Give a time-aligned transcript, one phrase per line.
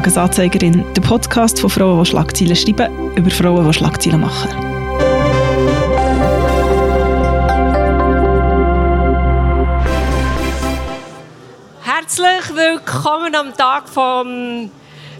[0.00, 4.48] Tagesanzeigerin, der Podcast von Frauen, die Schlagzeilen schreiben, über Frauen, die Schlagzeilen machen.
[11.82, 14.70] Herzlich willkommen am Tag vom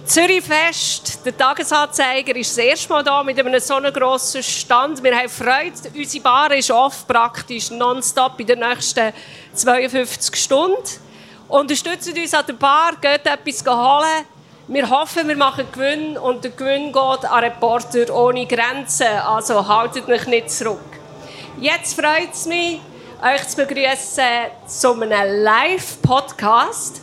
[0.07, 1.27] Zürichfest.
[1.27, 5.03] Der Tagesanzeiger ist das erste Mal hier mit einem so grossen Stand.
[5.03, 5.95] Wir haben Freude.
[5.95, 9.13] Unsere Bar ist oft praktisch nonstop in den nächsten
[9.53, 10.79] 52 Stunden.
[11.49, 14.40] Unterstützt uns an der Bar, geht etwas holen.
[14.73, 19.09] Wir hoffen, wir machen Gewinn und der Gewinn geht an Reporter ohne Grenzen.
[19.27, 20.79] Also haltet mich nicht zurück.
[21.59, 22.81] Jetzt freut es mich,
[23.21, 24.23] euch zu begrüßen
[24.69, 27.03] zu einem Live-Podcast.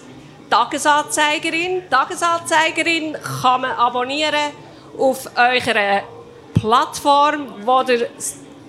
[0.50, 1.84] Tagesanzeigerin.
[1.90, 4.54] Tagesanzeigerin kann man abonnieren
[4.98, 6.04] auf eurer
[6.54, 8.08] Plattform, wo ihr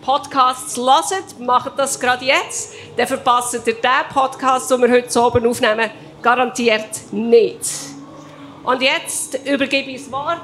[0.02, 1.38] Podcasts hört.
[1.38, 2.72] Macht das gerade jetzt.
[2.96, 3.76] Dann verpasst ihr den
[4.12, 5.88] Podcast, den wir heute oben aufnehmen,
[6.20, 7.97] garantiert nicht.
[8.68, 10.38] Und jetzt übergebe ich das Wort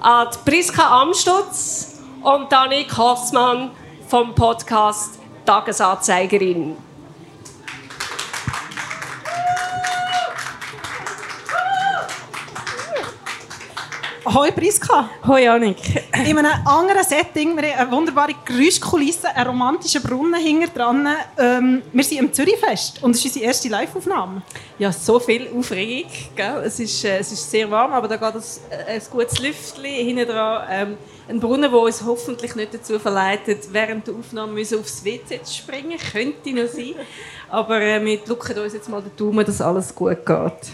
[0.00, 3.70] an Priska Amstutz und Danik Hossmann
[4.08, 6.76] vom Podcast Tagesanzeigerin.
[14.26, 15.10] Hoi Priska.
[15.26, 15.76] Hoi Annik.
[16.26, 21.06] In einem anderen Setting, wir haben eine wunderbare Geräuschkulisse, einen romantischen Brunnen hinter dran.
[21.36, 24.40] Ähm, wir sind im Zürichfest und es ist unsere erste Live-Aufnahme.
[24.78, 26.10] Ja, so viel Aufregung.
[26.34, 26.62] Gell?
[26.64, 29.84] Es, ist, äh, es ist sehr warm, aber da geht es, äh, ein gutes Lüftchen
[29.84, 30.68] hinten dran.
[30.70, 30.96] Ähm,
[31.28, 35.52] ein Brunnen, der uns hoffentlich nicht dazu verleitet, während der Aufnahme müssen aufs WC zu
[35.52, 35.98] springen.
[35.98, 36.94] Könnte noch sein.
[37.50, 40.72] Aber äh, wir drücken uns jetzt mal den Daumen, dass alles gut geht.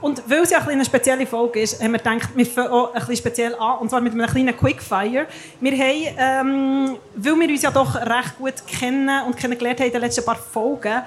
[0.00, 3.00] Und weil es ja eine spezielle Folge ist, haben wir gedacht, wir fangen auch ein
[3.00, 5.26] bisschen speziell an, und zwar mit einem kleinen Quickfire.
[5.60, 9.92] Wir haben, ähm, weil wir uns ja doch recht gut kennen und kennengelernt haben in
[9.92, 11.02] den letzten paar Folgen,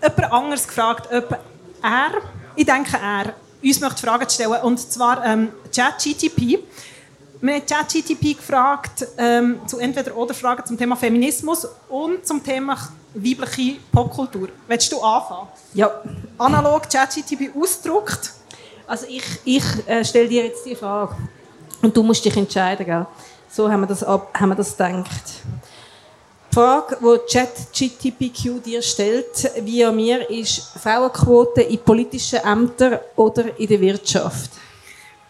[0.00, 1.38] jemand anderes gefragt, ob
[1.82, 2.10] er,
[2.54, 6.58] ich denke er, uns möchte Fragen stellen, und zwar ähm, ChatGTP.
[7.40, 12.78] Wir haben ChatGTP gefragt ähm, zu entweder oder Fragen zum Thema Feminismus und zum Thema
[13.14, 14.48] weibliche Popkultur.
[14.66, 15.48] Willst du anfangen?
[15.72, 16.02] Ja.
[16.38, 18.32] Analog ChatGTP ausgedruckt.
[18.86, 21.16] Also ich, ich äh, stelle dir jetzt die Frage
[21.80, 23.06] und du musst dich entscheiden, gell?
[23.48, 25.42] So haben wir das, ab, haben wir das gedacht.
[26.50, 33.66] Die Frage, die ChatGTPQ dir stellt, via mir, ist Frauenquote in politischen Ämtern oder in
[33.68, 34.50] der Wirtschaft?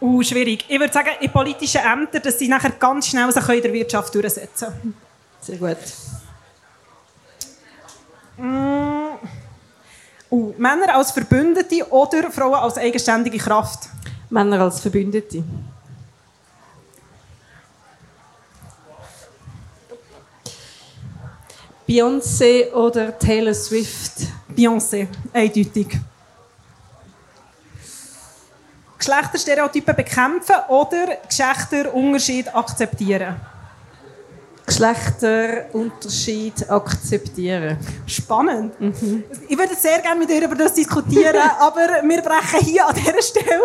[0.01, 0.65] Uh, schwierig.
[0.69, 4.15] Ich würde sagen, in politischen Ämtern, dass sie nachher ganz schnell sich in der Wirtschaft
[4.15, 4.97] durchsetzen können.
[5.41, 5.77] Sehr gut.
[8.37, 9.19] Mm.
[10.31, 13.89] Uh, Männer als Verbündete oder Frauen als eigenständige Kraft?
[14.31, 15.45] Männer als Verbündete.
[21.87, 24.27] Beyoncé oder Taylor Swift?
[24.57, 25.99] Beyoncé, eindeutig.
[28.99, 33.37] Geschlechterstereotypen bekämpfen oder Geschlechterunterschied akzeptieren?
[34.67, 37.77] Geschlechterunterschied akzeptieren.
[38.07, 38.81] Spannend.
[38.81, 39.25] Mhm.
[39.47, 43.21] Ich würde sehr gerne mit dir über das diskutieren, aber wir brechen hier an dieser
[43.21, 43.61] Stelle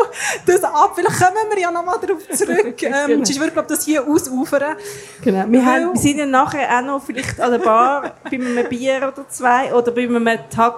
[0.46, 0.92] das ab.
[0.96, 2.76] Vielleicht kommen wir ja nochmal darauf zurück.
[2.90, 3.26] Ähm, genau.
[3.26, 4.76] Sonst würde, glaube das hier ausufern.
[5.22, 5.46] Genau.
[5.48, 8.98] Wir, haben, wir sind ja nachher auch noch vielleicht an der Bar bei einem Bier
[8.98, 10.76] oder zwei oder bei einem Tag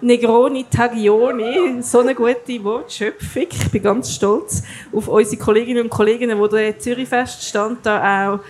[0.00, 3.46] Negroni Taglioni, so eine gute Wortschöpfung.
[3.50, 8.40] Ich bin ganz stolz auf unsere Kolleginnen und Kollegen, die der Zürichfeststand da auch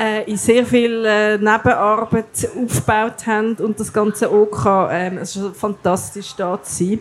[0.00, 4.88] äh, in sehr viel äh, Nebenarbeit aufgebaut haben und das Ganze auch kann.
[4.92, 7.00] Ähm, es ist fantastisch da zu sein.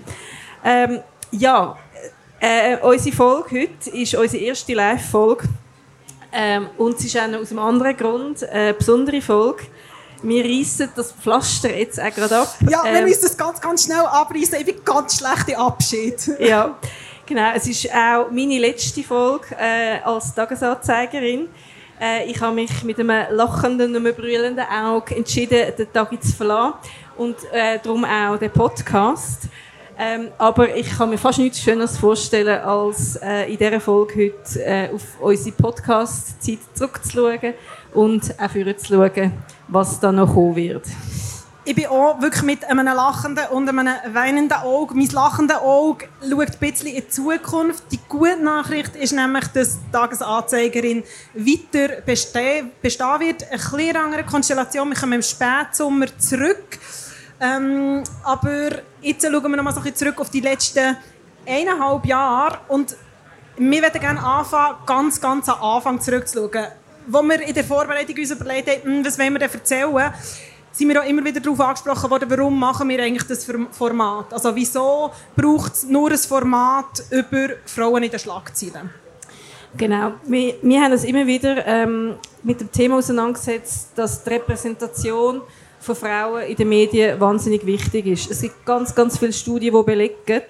[0.65, 0.99] Ähm,
[1.31, 1.77] ja,
[2.39, 5.47] äh, unsere Folge heute ist unsere erste Live-Folge
[6.33, 9.63] ähm, und es ist auch aus einem anderen Grund eine besondere Folge
[10.21, 12.55] wir reissen das Pflaster jetzt auch gerade ab.
[12.69, 14.55] Ja, wir ähm, müssen das ganz, ganz schnell abreißen.
[14.59, 16.31] Ich bin ganz schlechter Abschied.
[16.39, 16.77] ja,
[17.25, 17.51] genau.
[17.55, 21.47] Es ist auch meine letzte Folge äh, als Tagesanzeigerin.
[21.99, 26.31] Äh, ich habe mich mit einem lachenden und einem brüllenden Auge entschieden, den Tag zu
[26.33, 26.73] verlassen.
[27.17, 29.49] Und äh, darum auch den Podcast.
[30.01, 34.63] Ähm, aber ich kann mir fast nichts Schöneres vorstellen, als äh, in dieser Folge heute
[34.63, 37.53] äh, auf unsere Podcast-Zeit zurückzuschauen
[37.93, 39.33] und auch zu schauen,
[39.67, 40.83] was da noch kommen wird.
[41.69, 44.95] Ich bin auch wirklich mit einem lachenden und einem weinenden Auge.
[44.95, 47.83] Mein lachendes Auge schaut ein bisschen in die Zukunft.
[47.91, 51.03] Die gute Nachricht ist nämlich, dass die Tagesanzeigerin
[51.35, 53.43] weiter bestehen, bestehen wird.
[53.51, 54.89] Eine etwas andere Konstellation.
[54.89, 56.79] Wir kommen im Spätsommer zurück.
[57.39, 58.69] Ähm, aber
[59.01, 60.97] jetzt schauen wir noch mal so ein bisschen zurück auf die letzten
[61.45, 62.61] eineinhalb Jahre.
[62.69, 62.95] Und
[63.59, 66.65] wir würden gerne anfangen, ganz, ganz am Anfang zurückzuschauen
[67.11, 70.11] wo wir in der Vorbereitung uns überlegt haben, hm, was wollen wir denn erzählen,
[70.71, 74.31] sind wir auch immer wieder darauf angesprochen worden, warum machen wir eigentlich das Format?
[74.33, 78.89] Also wieso braucht es nur ein Format über Frauen in den Schlagzeilen?
[79.77, 80.13] Genau.
[80.25, 85.41] Wir, wir haben uns immer wieder ähm, mit dem Thema auseinandergesetzt, dass die Repräsentation
[85.79, 88.31] von Frauen in den Medien wahnsinnig wichtig ist.
[88.31, 90.41] Es gibt ganz, ganz viele Studien, die belegen,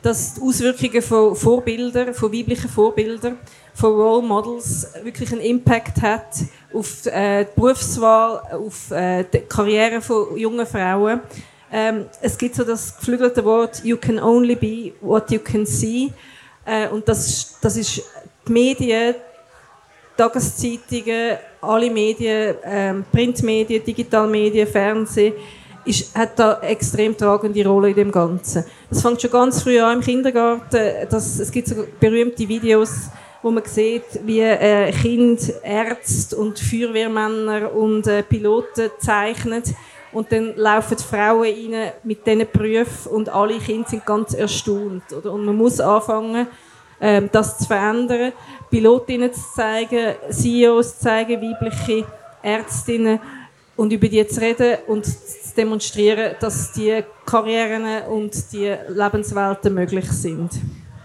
[0.00, 3.38] dass die Auswirkungen von Vorbildern, von weiblichen Vorbildern,
[3.74, 6.28] von Role Models wirklich einen Impact hat
[6.72, 11.20] auf äh, die Berufswahl, auf äh, die Karriere von jungen Frauen.
[11.70, 16.12] Ähm, es gibt so das geflügelte Wort "You can only be what you can see"
[16.64, 18.02] äh, und das, das ist
[18.46, 19.14] die Medien,
[20.16, 25.34] Tageszeitungen, alle Medien, ähm, Printmedien, Digitalmedien, Fernsehen,
[25.84, 28.64] ist, hat da extrem tragende Rolle in dem Ganzen.
[28.88, 31.08] Das fängt schon ganz früh an im Kindergarten.
[31.10, 33.08] Das, es gibt so berühmte Videos,
[33.42, 39.62] wo man sieht, wie äh, Kind, Ärzte und Feuerwehrmänner und äh, Piloten zeichnen.
[40.12, 41.42] Und dann laufen die Frauen
[41.74, 45.12] rein mit diesen Berufen und alle Kinder sind ganz erstaunt.
[45.12, 45.32] Oder?
[45.32, 46.46] Und man muss anfangen,
[47.00, 48.32] ähm, das zu verändern,
[48.70, 52.06] Pilotinnen zu zeigen, CEOs zu zeigen, weibliche
[52.42, 53.18] Ärztinnen
[53.76, 60.10] und über die zu reden und zu demonstrieren, dass die Karrieren und die Lebenswelten möglich
[60.10, 60.50] sind.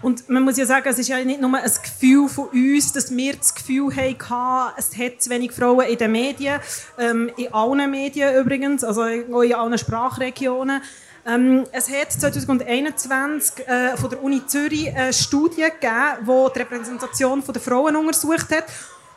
[0.00, 3.14] Und man muss ja sagen, es ist ja nicht nur ein Gefühl von uns, dass
[3.14, 6.60] wir das Gefühl hatten, es hat zu wenig Frauen in den Medien,
[6.98, 10.82] ähm, in allen Medien übrigens, also auch in allen Sprachregionen.
[11.26, 17.42] Ähm, es hat 2021 äh, von der Uni Zürich eine Studie gegeben, die die Repräsentation
[17.46, 18.64] der Frauen untersucht hat.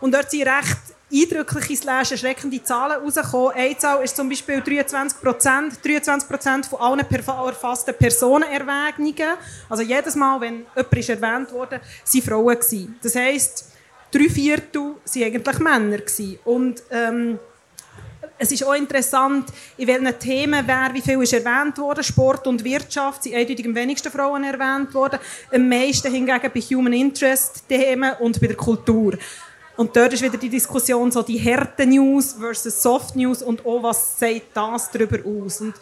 [0.02, 0.80] Und dort sind recht
[1.12, 3.52] eindrückliche, slash erschreckende Zahlen rausgekommen.
[3.56, 5.86] Eine Zahl ist zum Beispiel 23 Prozent.
[5.86, 9.38] 23 Prozent von allen erfassten Personenerwägungen,
[9.70, 12.56] also jedes Mal, wenn jemand erwähnt wurde, waren Frauen.
[12.56, 12.96] Gewesen.
[13.02, 13.72] Das heisst,
[14.12, 15.98] drei Viertel waren eigentlich Männer.
[15.98, 16.40] Gewesen.
[16.46, 17.40] Und ähm,
[18.38, 22.04] es ist auch interessant, in welchen Themen wer wie viel ist erwähnt worden.
[22.04, 25.20] Sport und Wirtschaft sind eindeutig am wenigsten Frauen erwähnt worden.
[25.54, 29.14] Am meisten hingegen bei Human Interest Themen und bei der Kultur.
[29.82, 33.82] Und dort ist wieder die Diskussion so die harte News versus Soft News und auch
[33.82, 35.60] was sagt das darüber aus.
[35.60, 35.74] Und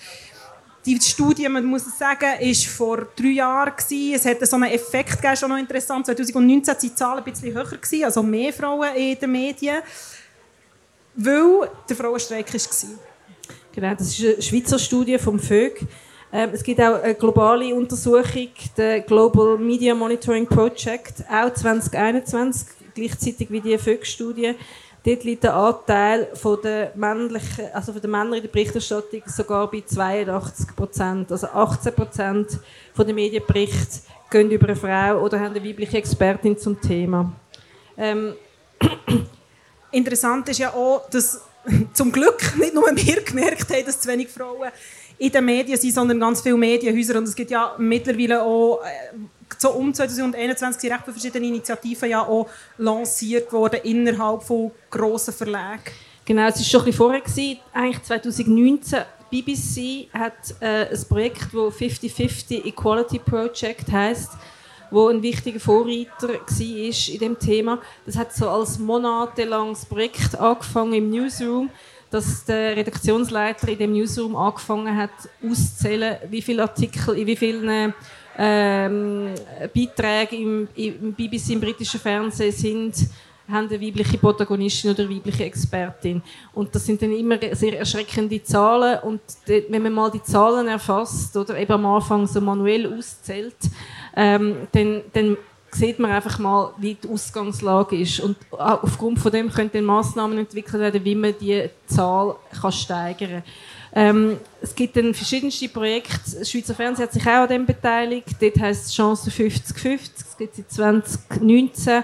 [0.85, 4.13] die Studie, man muss sagen, ist vor drei Jahren gewesen.
[4.15, 6.05] Es hatte so einen Effekt gegeben, schon noch interessant.
[6.05, 9.81] 2019 waren die Zahlen ein bisschen höher gewesen, also mehr Frauen in den Medien
[11.15, 12.89] weil der Frauenstreik war.
[13.75, 15.85] Genau, das ist eine Schweizer Studie vom VÖG.
[16.31, 18.47] Ähm, es gibt auch eine globale Untersuchung,
[18.77, 24.55] der Global Media Monitoring Project, auch 2021, gleichzeitig wie die VÖG-Studie.
[25.05, 29.71] Dort liegt der Anteil von der, männlichen, also von der Männer in der Berichterstattung sogar
[29.71, 31.31] bei 82 Prozent.
[31.31, 32.59] Also 18 Prozent
[32.97, 37.31] der Medienberichte gehen über eine Frau oder haben eine weibliche Expertin zum Thema.
[37.97, 38.33] Ähm,
[39.91, 41.41] Interessant ist ja auch, dass
[41.93, 44.69] zum Glück nicht nur wir gemerkt haben, dass zu wenig Frauen
[45.17, 47.17] in den Medien sind, sondern ganz viele Medienhäuser.
[47.17, 49.17] Und es gibt ja mittlerweile auch, äh,
[49.61, 52.47] so um 2021 sind recht viele verschiedene Initiativen ja auch
[52.77, 55.83] lanciert worden innerhalb von grossen Verlagen.
[56.25, 59.00] Genau, es war schon ein bisschen vorher, gewesen, eigentlich 2019.
[59.31, 64.31] BBC hat äh, ein Projekt, das 50-50 Equality Project heißt
[64.91, 67.79] wo ein wichtiger Vorreiter war in dem Thema.
[68.06, 71.69] Das hat so als monatelanges Projekt angefangen im Newsroom,
[72.09, 75.11] dass der Redaktionsleiter in dem Newsroom angefangen hat,
[75.47, 77.94] auszuzählen, wie viele Artikel in wie vielen
[78.41, 79.35] ähm,
[79.75, 82.95] Beiträge im, im BBC, im britischen Fernsehen sind
[83.52, 86.21] haben eine weibliche Protagonistin oder eine weibliche Expertin.
[86.54, 88.99] Und das sind dann immer sehr erschreckende Zahlen.
[88.99, 93.57] Und wenn man mal die Zahlen erfasst oder eben am Anfang so manuell auszählt,
[94.16, 95.37] ähm, dann, dann
[95.71, 98.19] sieht man einfach mal, wie die Ausgangslage ist.
[98.19, 103.30] Und aufgrund von dem können dann Massnahmen entwickelt werden, wie man die Zahl kann steigern
[103.30, 103.44] kann.
[103.93, 106.37] Ähm, es gibt dann verschiedenste Projekte.
[106.39, 108.35] Das Schweizer Fernsehen hat sich auch an dem beteiligt.
[108.39, 110.09] Dort heisst es Chance 50-50.
[110.15, 112.03] Das gibt es seit 2019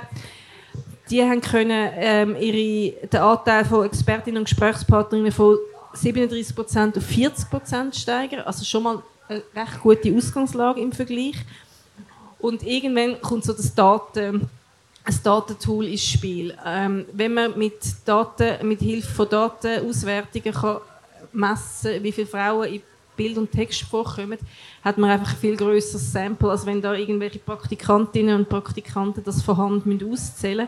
[1.09, 5.57] die haben können, ähm, ihre, den Anteil von Expertinnen und Gesprächspartnerinnen von
[5.93, 8.41] 37% auf 40% steigern.
[8.41, 11.35] Also schon mal eine recht gute Ausgangslage im Vergleich.
[12.39, 14.49] Und irgendwann kommt so das Daten,
[15.03, 16.55] ein Datentool ins Spiel.
[16.65, 20.77] Ähm, wenn man mit, Daten, mit Hilfe von Datenauswertungen kann
[21.35, 22.81] messen wie viele Frauen in
[23.15, 24.37] Bild- und Textspruch kommen,
[24.83, 29.41] hat man einfach ein viel größeres Sample, als wenn da irgendwelche Praktikantinnen und Praktikanten das
[29.41, 30.67] von Hand auszählen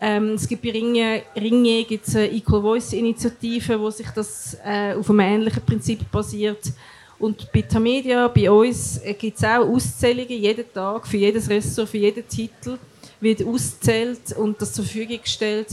[0.00, 4.94] Ähm, es gibt bei Ringe, Ringe gibt's eine Equal Voice Initiative, wo sich das äh,
[4.94, 6.72] auf einem ähnlichen Prinzip basiert.
[7.18, 11.88] Und bei Tamedia, bei uns, äh, gibt es auch Auszählungen jeden Tag für jedes Ressort,
[11.88, 12.78] für jeden Titel
[13.20, 15.68] wird auszählt und das zur Verfügung gestellt,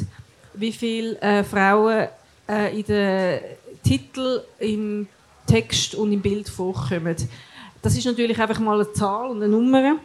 [0.56, 2.08] wie viele äh, Frauen
[2.50, 3.42] äh, in der
[3.86, 5.08] Titel im
[5.46, 7.16] Text und im Bild vorkommen.
[7.82, 9.98] Das ist natürlich einfach mal eine Zahl und eine Nummer.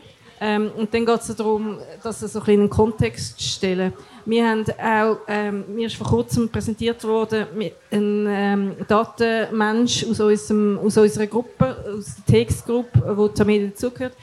[0.42, 3.92] Ähm, und dann geht es darum, das so in einen Kontext zu stellen.
[4.24, 7.46] Wir haben auch, ähm, mir ist vor kurzem präsentiert worden,
[7.90, 14.14] ein ähm, Datenmensch aus, unserem, aus unserer Gruppe, aus der TX-Gruppe, wo Tamedia dazugehört,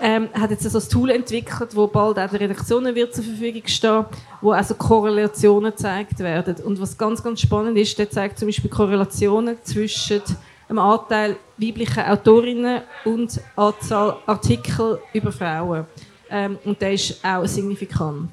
[0.00, 3.62] ähm, hat jetzt also ein Tool entwickelt, wo bald auch der Redaktionen wird zur Verfügung
[3.66, 4.04] stehen,
[4.40, 6.56] wo also Korrelationen gezeigt werden.
[6.64, 10.22] Und was ganz, ganz spannend ist, der zeigt zum Beispiel Korrelationen zwischen
[10.68, 15.84] dem Anteil weiblicher Autorinnen und Anzahl Artikel über Frauen.
[16.30, 18.30] Ähm, und der ist auch signifikant.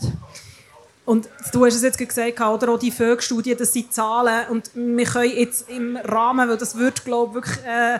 [1.03, 5.05] Und du hast es jetzt gesagt, oder auch die Vögelstudie, das sind Zahlen und wir
[5.05, 7.99] können jetzt im Rahmen, weil das wird, glaube wirklich, äh,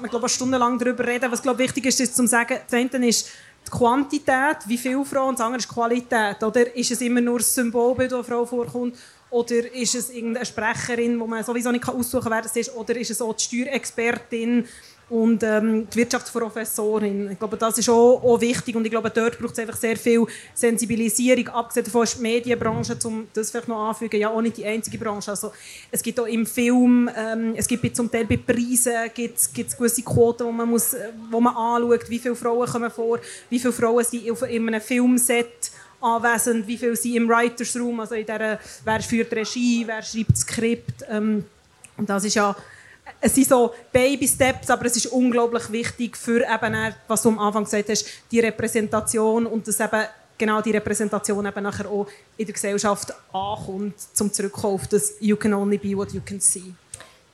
[0.00, 1.30] man glaube stundenlang darüber reden.
[1.30, 3.28] Was glaube wichtig ist, ist zu sagen, das eine ist
[3.66, 6.42] die Quantität, wie viele Frauen, und das andere ist die Qualität.
[6.42, 8.96] Oder ist es immer nur das Symbolbild, das Frau vorkommt,
[9.30, 12.96] oder ist es irgendeine Sprecherin, wo man sowieso nicht aussuchen kann, wer das ist, oder
[12.96, 14.66] ist es auch die Steuerexpertin,
[15.10, 17.30] und ähm, die Wirtschaftsprofessorin.
[17.32, 19.96] Ich glaube, das ist auch, auch wichtig und ich glaube, dort braucht es einfach sehr
[19.96, 21.48] viel Sensibilisierung.
[21.48, 24.98] Abgesehen davon ist die Medienbranche, um das vielleicht noch anzufügen, ja auch nicht die einzige
[24.98, 25.30] Branche.
[25.30, 25.52] Also,
[25.90, 30.02] es gibt auch im Film, ähm, es gibt zum Teil bei Preisen gibt's, gibt's gewisse
[30.02, 30.94] Quoten, wo man, muss,
[31.30, 34.80] wo man anschaut, wie viele Frauen kommen vor, wie viele Frauen sind auf, in einem
[34.80, 40.02] Filmset anwesend, wie viele sind im Writers Room, also in der, wer führt Regie, wer
[40.02, 41.04] schreibt Skript.
[41.08, 41.44] Ähm,
[41.96, 42.54] und das ist ja
[43.20, 47.64] es sind so Baby-Steps, aber es ist unglaublich wichtig für eben, was du am Anfang
[47.64, 50.04] gesagt hast, die Repräsentation und dass eben
[50.36, 52.06] genau die Repräsentation eben nachher auch
[52.36, 56.40] in der Gesellschaft ankommt, zum zurückkommen auf das «You can only be what you can
[56.40, 56.74] see».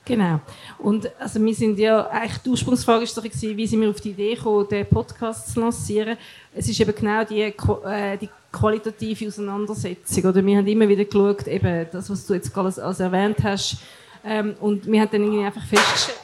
[0.07, 0.41] Genau.
[0.79, 4.11] Und also wir sind ja, eigentlich die Ursprungsfrage war doch, wie sind wir auf die
[4.11, 6.19] Idee gekommen, den Podcast zu lancieren.
[6.55, 10.25] Es ist eben genau die, äh, die qualitative Auseinandersetzung.
[10.25, 13.79] Oder wir haben immer wieder geschaut, eben das, was du jetzt als erwähnt hast,
[14.25, 16.19] ähm, und wir haben dann irgendwie einfach festgestellt,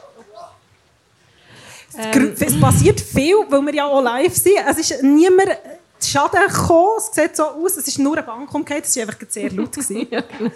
[1.98, 4.56] ähm, es passiert viel, weil wir ja auch live sind.
[4.68, 5.50] Es ist niemand
[5.98, 6.92] zu Schaden gekommen.
[6.98, 8.84] Es sieht so aus, es ist nur eine Bank umgekehrt.
[8.84, 9.76] Es war einfach sehr laut.
[9.76, 10.50] ja, genau.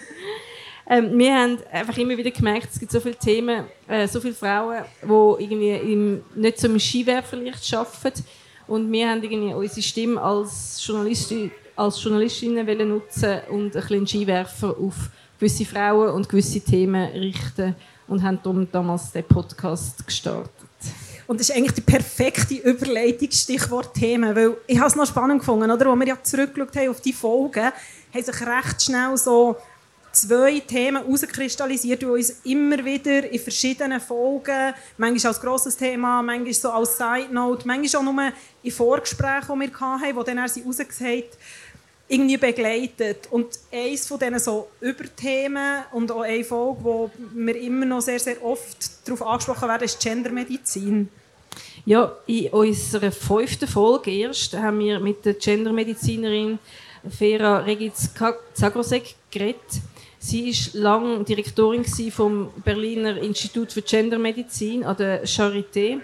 [0.88, 4.34] ähm, wir haben einfach immer wieder gemerkt, es gibt so viele Themen, äh, so viele
[4.34, 8.24] Frauen, die irgendwie im, nicht so im Skiwerferlicht arbeiten.
[8.66, 14.74] Und wir haben irgendwie unsere Stimme als, Journalistin, als Journalistinnen nutzen und ein bisschen Skiwerfer
[14.78, 14.94] auf
[15.38, 17.74] gewisse Frauen und gewisse Themen richten
[18.08, 20.50] und haben darum damals den Podcast gestartet.
[21.26, 25.40] Und das ist eigentlich die perfekte Überleitung, Stichwort Themen, weil ich habe es noch spannend
[25.40, 25.86] gefunden, oder?
[25.86, 29.56] Als wir ja zurückgeschaut haben auf die Folgen, haben sich recht schnell so
[30.12, 36.52] zwei Themen herauskristallisiert, die uns immer wieder in verschiedenen Folgen, manchmal als grosses Thema, manchmal
[36.52, 40.48] so als Side Note, manchmal auch nur in Vorgesprächen, die wir hatten, wo dann er
[40.48, 41.38] sie rausgesagt
[42.08, 43.28] irgendwie begleitet.
[43.30, 48.18] Und eines von diesen so Überthemen und auch eine Folge, wo wir immer noch sehr,
[48.18, 51.08] sehr oft darauf angesprochen werden, ist Gendermedizin.
[51.87, 56.58] Ja, in unserer fünften Folge erst haben wir mit der Gendermedizinerin
[57.08, 59.61] Vera Regic-Zagrosek geredet.
[60.18, 66.00] Sie war lange Direktorin vom Berliner Institut für Gendermedizin an der Charité.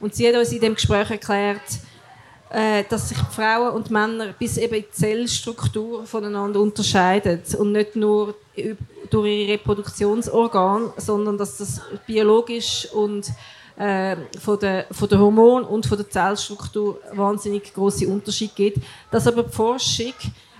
[0.00, 1.60] Und sie hat uns in dem Gespräch erklärt,
[2.50, 8.34] dass sich Frauen und Männer bis eben in die Zellstruktur voneinander unterscheiden und nicht nur
[9.08, 13.30] durch ihre Reproduktionsorgane, sondern dass das biologisch und
[13.76, 18.78] äh, von der, von der Hormon und von der Zellstruktur wahnsinnig große Unterschiede gibt.
[19.10, 20.12] Dass aber die Forschung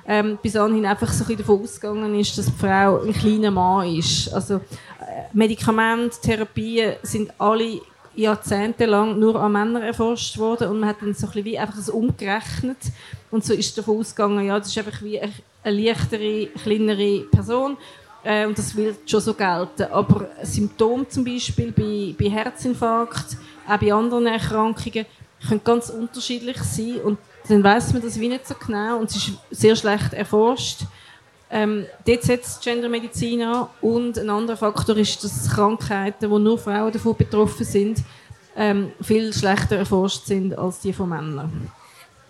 [0.07, 3.95] ähm, bis anhin einfach so ein davon ausgegangen ist, dass die Frau ein kleiner Mann
[3.95, 4.33] ist.
[4.33, 4.61] Also äh,
[5.33, 7.81] Medikamente, Therapien sind alle
[8.15, 11.89] jahrzehntelang nur an Männern erforscht worden und man hat dann so ein wie einfach das
[11.89, 12.79] umgerechnet
[13.31, 15.33] und so ist davon ausgegangen, ja, das ist einfach wie eine,
[15.65, 17.77] leichtere, kleinere Person
[18.25, 19.85] äh, und das wird schon so gelten.
[19.91, 23.37] Aber Symptome zum Beispiel bei, bei Herzinfarkt,
[23.69, 25.07] auch bei anderen Erkrankungen,
[25.47, 29.17] können ganz unterschiedlich sein und dann weiß man das wie nicht so genau und es
[29.17, 30.81] ist sehr schlecht erforscht.
[31.51, 33.69] Ähm, dort setzt Gendermedizin an.
[33.81, 38.03] Und ein anderer Faktor ist, dass Krankheiten, wo nur Frauen davon betroffen sind,
[38.57, 41.71] ähm, viel schlechter erforscht sind als die von Männern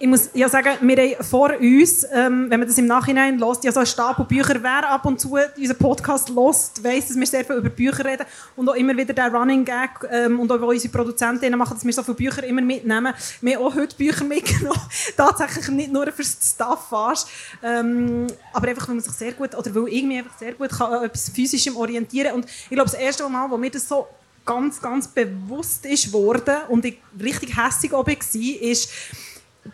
[0.02, 3.64] ich muss ja sagen, wir haben vor uns, ähm, wenn man das im Nachhinein lässt,
[3.64, 7.26] ja so einen Stapel Bücher, wer ab und zu unseren Podcast lässt, weiss, dass wir
[7.26, 8.25] sehr viel über Bücher reden
[8.57, 11.92] und auch immer wieder der Running Gag ähm, und auch unsere Produzentinnen machen, dass wir
[11.92, 13.12] so viele Bücher immer mitnehmen.
[13.42, 14.80] Wir haben auch heute Bücher mitgenommen,
[15.19, 17.26] tatsächlich nicht nur für das Staffage,
[17.62, 21.04] ähm, aber einfach, weil man sich sehr gut, oder weil irgendwie einfach sehr gut kann,
[21.04, 24.09] etwas Physischem orientieren und ich glaube, das erste Mal, wo mir das so
[24.47, 28.90] ganz, ganz bewusst ist worden und ich richtig hässlich war, ist,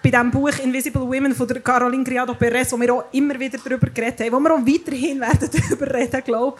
[0.03, 3.59] bei diesem Buch Invisible Women von der Caroline Criado Perez, wo wir auch immer wieder
[3.59, 6.59] darüber geredet haben, wo wir auch weiterhin werden darüber reden, glaube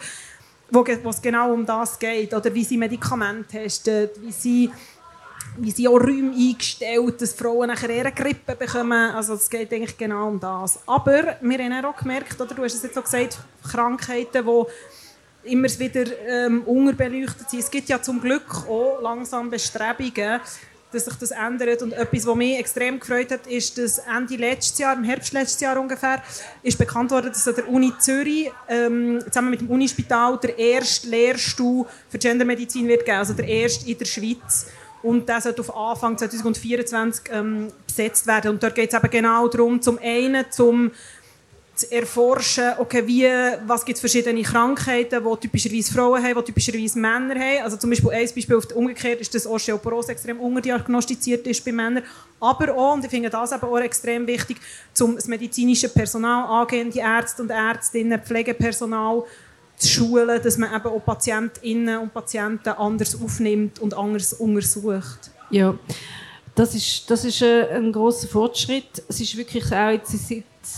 [0.69, 2.33] wo, es genau um das geht.
[2.33, 4.71] Oder wie sie Medikamente testen, wie sie,
[5.57, 9.11] wie sie auch Räume eingestellt, dass Frauen nachher eher Grippe bekommen.
[9.11, 10.79] Also es geht eigentlich genau um das.
[10.85, 13.39] Aber wir haben auch gemerkt, oder du hast es jetzt auch gesagt,
[13.71, 17.59] Krankheiten, die immer wieder ähm, unterbeleuchtet sind.
[17.59, 20.41] Es gibt ja zum Glück auch langsam Bestrebungen,
[20.91, 21.81] dass sich das ändert.
[21.81, 25.59] Und etwas, was mich extrem gefreut hat, ist, dass Ende letztes Jahr, im Herbst letztes
[25.59, 26.21] Jahr ungefähr,
[26.63, 31.07] ist bekannt worden, dass an der Uni Zürich ähm, zusammen mit dem Unispital der erste
[31.09, 34.67] Lehrstuhl für Gendermedizin wird geben, also der erste in der Schweiz.
[35.03, 38.51] Und der sollte auf Anfang 2024 ähm, besetzt werden.
[38.51, 40.91] Und dort geht es eben genau darum, zum einen zum
[41.77, 43.27] zu erforschen, okay, wie,
[43.67, 47.63] was gibt es verschiedene Krankheiten, die typischerweise Frauen haben, die typischerweise Männer haben.
[47.63, 52.03] Also zum Beispiel ein Beispiel umgekehrt ist, dass Osteoporose extrem unterdiagnostiziert ist bei Männern.
[52.39, 54.57] Aber auch, und ich finde das aber auch extrem wichtig,
[54.93, 59.23] zum das medizinische Personal angehen, die Ärzte und Ärztinnen, Pflegepersonal
[59.77, 65.29] zu schulen, dass man eben auch Patientinnen und Patienten anders aufnimmt und anders untersucht.
[65.51, 65.77] Ja,
[66.55, 69.03] das ist, das ist ein, ein großer Fortschritt.
[69.07, 70.11] Es ist wirklich auch jetzt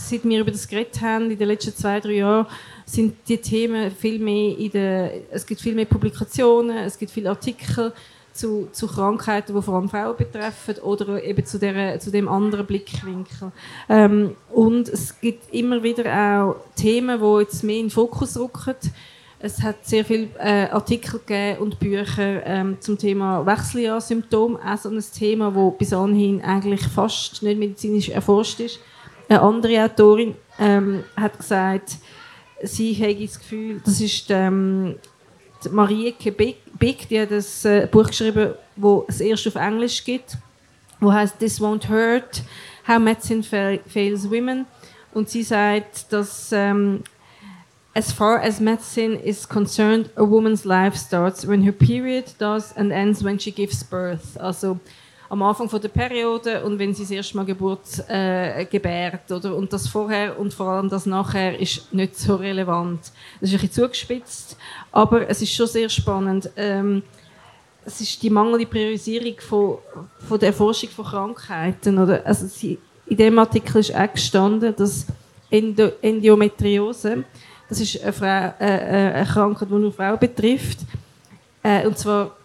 [0.10, 2.46] seit wir über das geredet haben, in den letzten zwei, drei Jahren,
[2.86, 7.30] sind die Themen viel mehr in der, es gibt viel mehr Publikationen, es gibt viele
[7.30, 7.94] Artikel
[8.34, 12.66] zu, zu Krankheiten, die vor allem Frauen betreffen oder eben zu, der, zu dem anderen
[12.66, 13.52] Blickwinkel.
[13.90, 18.76] Ähm, und es gibt immer wieder auch Themen, die jetzt mehr in den Fokus rücken.
[19.42, 21.22] Es hat sehr viele äh, Artikel
[21.60, 27.58] und Bücher ähm, zum Thema Wechseljahrsymptom, also ein Thema, das bis anhin eigentlich fast nicht
[27.58, 28.80] medizinisch erforscht ist.
[29.30, 31.98] Eine andere Autorin ähm, hat gesagt,
[32.64, 34.96] sie hätte das Gefühl, das ist ähm,
[35.64, 40.36] die Marieke Beck, die hat das äh, Buch geschrieben, wo es erst auf Englisch gibt,
[41.00, 42.42] wo heißt This Won't Hurt,
[42.88, 44.66] How Medicine Fails Women.
[45.14, 47.04] Und sie sagt, dass ähm,
[47.94, 52.92] as far as medicine is concerned, a woman's life starts when her period does and
[52.92, 54.38] ends when she gives birth.
[54.40, 54.80] Also
[55.30, 59.32] am Anfang von der Periode und wenn sie das erste Mal Geburt äh, gebärt.
[59.32, 59.56] Oder?
[59.56, 63.00] Und das vorher und vor allem das nachher ist nicht so relevant.
[63.40, 64.58] Das ist ein bisschen zugespitzt,
[64.92, 66.50] aber es ist schon sehr spannend.
[66.56, 67.04] Ähm,
[67.86, 69.78] es ist die mangelnde Priorisierung von,
[70.28, 71.98] von der Erforschung von Krankheiten.
[72.00, 72.26] Oder?
[72.26, 75.06] Also sie, in dem Artikel ist auch gestanden, dass
[75.52, 77.24] Endo Endometriose,
[77.68, 80.80] das ist eine, Frau, äh, äh eine Krankheit, die nur Frauen betrifft,
[81.62, 82.36] äh, und zwar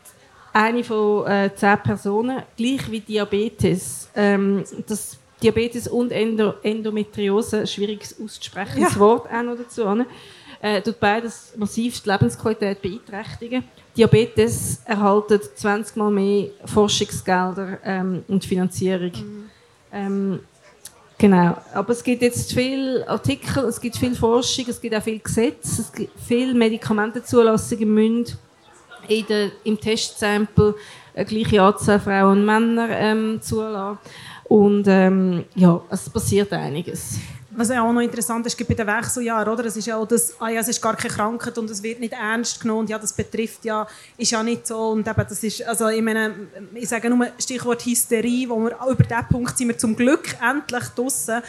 [0.54, 4.08] eine von äh, zehn Personen, gleich wie Diabetes.
[4.14, 8.98] Ähm, das Diabetes und Endo Endometriose, schwieriges auszusprechen, ja.
[8.98, 9.82] Wort auch noch dazu,
[10.62, 13.64] äh, tut beides massiv die Lebensqualität beeinträchtigen.
[13.96, 19.12] Diabetes erhaltet 20 Mal mehr Forschungsgelder ähm, und Finanzierung.
[19.12, 19.50] Mhm.
[19.92, 20.40] Ähm,
[21.18, 21.56] genau.
[21.74, 25.82] Aber es gibt jetzt viele Artikel, es gibt viel Forschung, es gibt auch viel Gesetze,
[25.82, 28.43] es gibt viele Medikamentenzulassungen müssen in
[29.08, 30.74] der, im Testsample
[31.14, 33.98] eine gleiche Anzahl Frauen und Männer ähm, zulassen.
[34.44, 37.18] Und ähm, ja, es passiert einiges.
[37.56, 39.64] Was ja auch noch interessant ist, bei den Wechseljahren, oder?
[39.66, 42.00] Es ist ja auch das, ah ja, es ist gar keine Krankheit und es wird
[42.00, 43.86] nicht ernst genommen und ja, das betrifft ja,
[44.18, 46.34] ist ja nicht so und eben, das ist, also ich meine,
[46.74, 50.84] ich sage nur Stichwort Hysterie, wo wir, über diesen Punkt sind wir zum Glück endlich
[50.96, 51.42] draussen,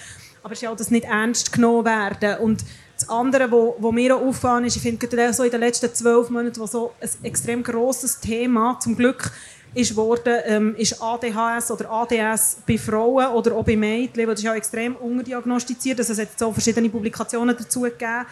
[0.43, 2.63] aber es ist ja auch das nicht ernst genommen werden und
[2.97, 6.59] das andere, was mir auch auffallen ist, ich finde so in den letzten zwölf Monaten,
[6.59, 9.31] wo so ein extrem grosses Thema zum Glück
[9.73, 14.43] ist worden, ähm, ist ADHS oder ADS bei Frauen oder auch bei Mädchen, das ist
[14.43, 15.99] ja extrem unterdiagnostiziert.
[15.99, 18.25] Also es hat so verschiedene Publikationen dazu gegeben.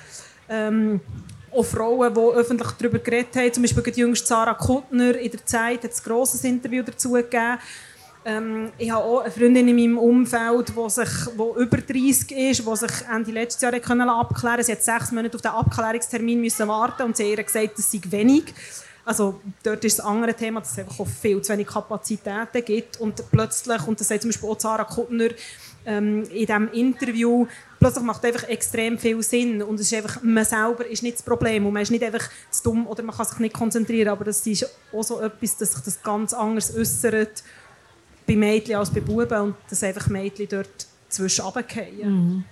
[0.48, 1.02] Ähm,
[1.52, 5.46] auch Frauen, die öffentlich darüber geredet haben, zum Beispiel die jüngste Sarah Kuttner in der
[5.46, 7.60] Zeit hat ein grosses Interview dazu gegeben.
[8.26, 12.68] Ähm, ich habe auch eine Freundin in meinem Umfeld, die, sich, die über 30 ist,
[12.68, 14.64] die sich Ende letztes Jahr abklären konnte.
[14.64, 17.92] Sie hat sechs Monate auf den Abklärungstermin müssen warten und sie hat ihr gesagt, das
[17.92, 18.54] sei wenig.
[19.06, 23.02] Also dort ist das andere Thema, dass es einfach auch viel zu wenig Kapazitäten gibt.
[23.02, 25.30] Und plötzlich, und das sagt zum Beispiel auch Sarah Kuttner
[25.86, 27.46] ähm, in diesem Interview,
[27.80, 29.62] plötzlich macht einfach extrem viel Sinn.
[29.62, 31.66] Und es ist einfach, man selber ist nicht das Problem.
[31.66, 34.48] Und man ist nicht einfach zu dumm oder man kann sich nicht konzentrieren, aber das
[34.48, 37.44] ist auch so etwas, dass sich das ganz anders äußert
[38.26, 41.46] bei Mädchen als bei Buben und dass einfach Mädchen dort zwischen.
[42.04, 42.46] Mhm.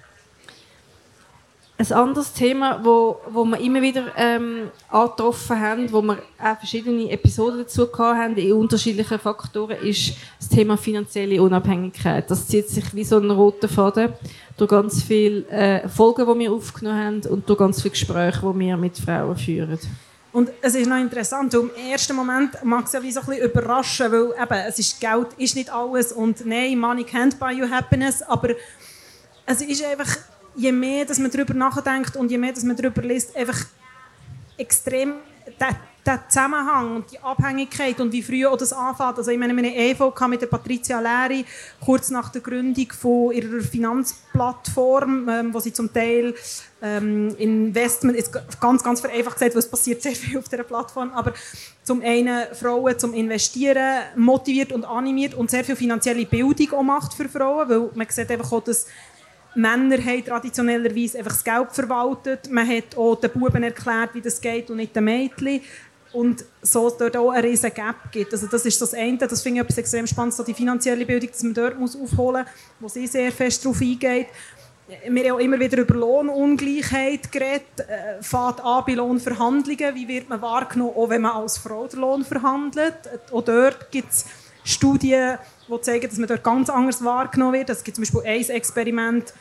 [1.78, 7.10] Ein anderes Thema, wo, wo wir immer wieder ähm, angetroffen haben, wo wir auch verschiedene
[7.10, 12.30] Episoden dazu haben, in unterschiedlichen Faktoren, ist das Thema finanzielle Unabhängigkeit.
[12.30, 14.14] Das zieht sich wie so ein roter Faden
[14.58, 18.60] durch ganz viele äh, Folgen, die wir aufgenommen haben und durch ganz viele Gespräche, die
[18.60, 19.80] wir mit Frauen führen.
[20.32, 23.26] Und es ist noch interessant, weil im ersten Moment mag es ja wie so ein
[23.26, 26.14] bisschen überraschen, weil eben, es ist, Geld ist nicht alles.
[26.14, 28.52] Und nein, money can't buy you happiness, aber
[29.46, 30.18] es ist einfach,
[30.56, 33.66] je mehr dass man darüber nachdenkt und je mehr dass man darüber liest, einfach
[34.58, 35.16] extrem
[36.06, 39.18] der Zusammenhang und die Abhängigkeit und wie früh auch das anfängt.
[39.18, 41.46] Also ich meine, wir hatten eine mit der Patricia Leri
[41.80, 46.34] kurz nach der Gründung von ihrer Finanzplattform, ähm, wo sie zum Teil
[46.82, 51.34] ähm, Investment, ist ganz, ganz vereinfacht gesagt, es passiert sehr viel auf dieser Plattform, aber
[51.84, 57.14] zum einen Frauen zum Investieren motiviert und animiert und sehr viel finanzielle Bildung auch macht
[57.14, 58.88] für Frauen, weil man sieht einfach auch, dass
[59.54, 62.50] Männer haben traditionellerweise einfach das Geld verwaltet.
[62.50, 65.62] Man hat auch den Buben erklärt, wie das geht und nicht den Mädchen.
[66.14, 68.34] Und so dort auch einen riesen Gap gibt.
[68.34, 71.30] Also das ist das eine, das finde ich etwas extrem spannend, so die finanzielle Bildung,
[71.32, 72.46] dass man dort muss aufholen
[72.80, 74.28] muss, wo sie sehr fest darauf eingeht.
[75.08, 77.80] Wir haben auch immer wieder über Lohnungleichheit geredet.
[77.80, 79.96] Äh, fährt an bei Lohnverhandlungen.
[79.96, 82.96] Wie wird man wahrgenommen, auch wenn man als Frau den Lohn verhandelt?
[83.32, 84.26] Auch dort gibt es
[84.66, 85.38] Studien,
[85.70, 87.70] die zeigen, dass man dort ganz anders wahrgenommen wird.
[87.70, 89.34] Es gibt zum Beispiel ein Experiment,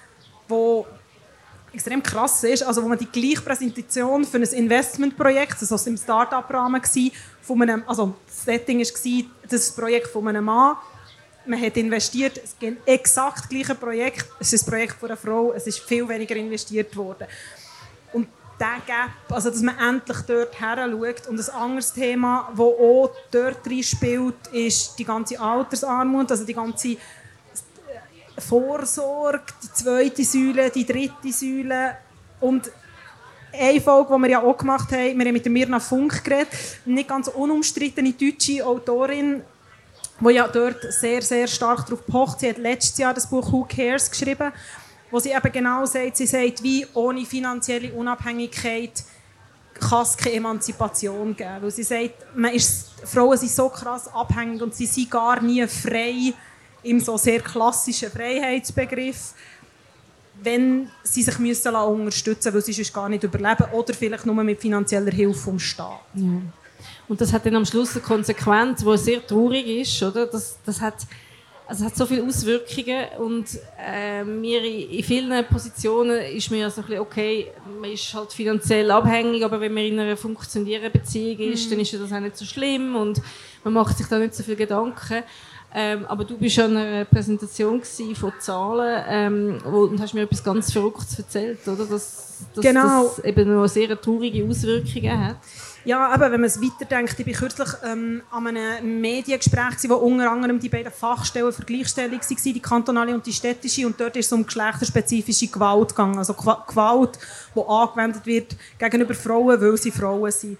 [0.48, 0.84] das
[1.72, 5.96] extrem krass ist, also wo man die gleiche Präsentation für ein Investmentprojekt, das war im
[5.96, 6.82] Start-up-Rahmen
[7.42, 10.76] von einem, also das Setting war das Projekt von einem Mann,
[11.46, 15.52] man hat investiert, es ist exakt gleiche Projekt, es ist ein Projekt von einer Frau,
[15.52, 17.26] es ist viel weniger investiert worden.
[18.12, 18.28] Und
[18.60, 21.26] der Gap, also dass man endlich dort her schaut.
[21.28, 26.54] Und ein anderes Thema, das auch dort rein spielt, ist die ganze Altersarmut, also die
[26.54, 26.96] ganze
[28.40, 31.96] Vorsorge, die zweite Säule, die dritte Säule
[32.40, 32.70] und
[33.52, 36.48] eine Folge, die wir ja auch gemacht haben, wir haben mit Mirna Funk geredet,
[36.84, 39.42] nicht ganz unumstrittene deutsche Autorin,
[40.20, 42.40] die ja dort sehr, sehr stark darauf pocht.
[42.40, 44.52] Sie hat letztes Jahr das Buch «Who Cares» geschrieben,
[45.10, 49.02] wo sie eben genau sagt, sie sagt, wie ohne finanzielle Unabhängigkeit
[49.74, 51.56] kann es keine Emanzipation geben.
[51.62, 55.66] Weil sie sagt, man ist, Frauen sind so krass abhängig und sie sind gar nie
[55.66, 56.34] frei,
[56.82, 59.34] im so sehr klassischen Freiheitsbegriff,
[60.42, 64.42] wenn sie sich müssen unterstützen müssen, weil sie sonst gar nicht überleben oder vielleicht nur
[64.42, 66.00] mit finanzieller Hilfe vom Staat.
[66.14, 66.40] Ja.
[67.08, 70.26] Und das hat dann am Schluss eine Konsequenz, die sehr traurig ist, oder?
[70.26, 71.06] Das, das hat
[71.70, 73.46] also hat so viele Auswirkungen und
[73.78, 77.46] äh, mir in, in, vielen Positionen ist mir so ein bisschen, okay,
[77.80, 81.70] man ist halt finanziell abhängig, aber wenn man in einer funktionierenden Beziehung ist, mhm.
[81.70, 83.22] dann ist das auch nicht so schlimm und
[83.62, 85.22] man macht sich da nicht so viel Gedanken.
[85.72, 87.82] Ähm, aber du bist an einer Präsentation
[88.14, 91.86] von Zahlen ähm, und hast mir etwas ganz Verrücktes erzählt, oder?
[91.86, 93.04] Dass, dass genau.
[93.04, 95.36] das eben noch sehr traurige Auswirkungen hat.
[95.84, 100.30] Ja, aber wenn man es weiterdenkt, ich war kürzlich ähm, an einem Mediengespräch, wo unter
[100.30, 104.26] anderem die beiden Fachstellen für Gleichstellung waren, die kantonale und die städtische, und dort ist
[104.26, 107.18] es um geschlechterspezifische Gewalt gegangen, also Gewalt,
[107.54, 110.58] die angewendet wird gegenüber Frauen, weil sie Frauen sind.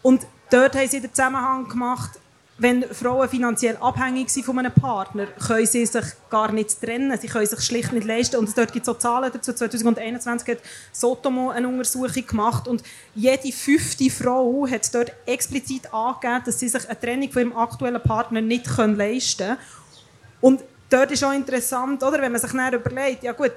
[0.00, 2.12] Und dort haben sie den Zusammenhang gemacht,
[2.56, 7.18] wenn Frauen finanziell abhängig sind von einem Partner, können sie sich gar nicht trennen.
[7.20, 8.36] Sie können sich schlicht nicht leisten.
[8.36, 9.52] Und dort gibt es so Zahlen dazu.
[9.52, 10.58] 2021 hat
[10.92, 16.88] Sotomo eine Untersuchung gemacht und jede fünfte Frau hat dort explizit angegeben, dass sie sich
[16.88, 19.58] eine Trennung von ihrem aktuellen Partner nicht leisten können.
[20.40, 23.52] Und dort ist auch interessant, oder, wenn man sich dann überlegt, ja gut,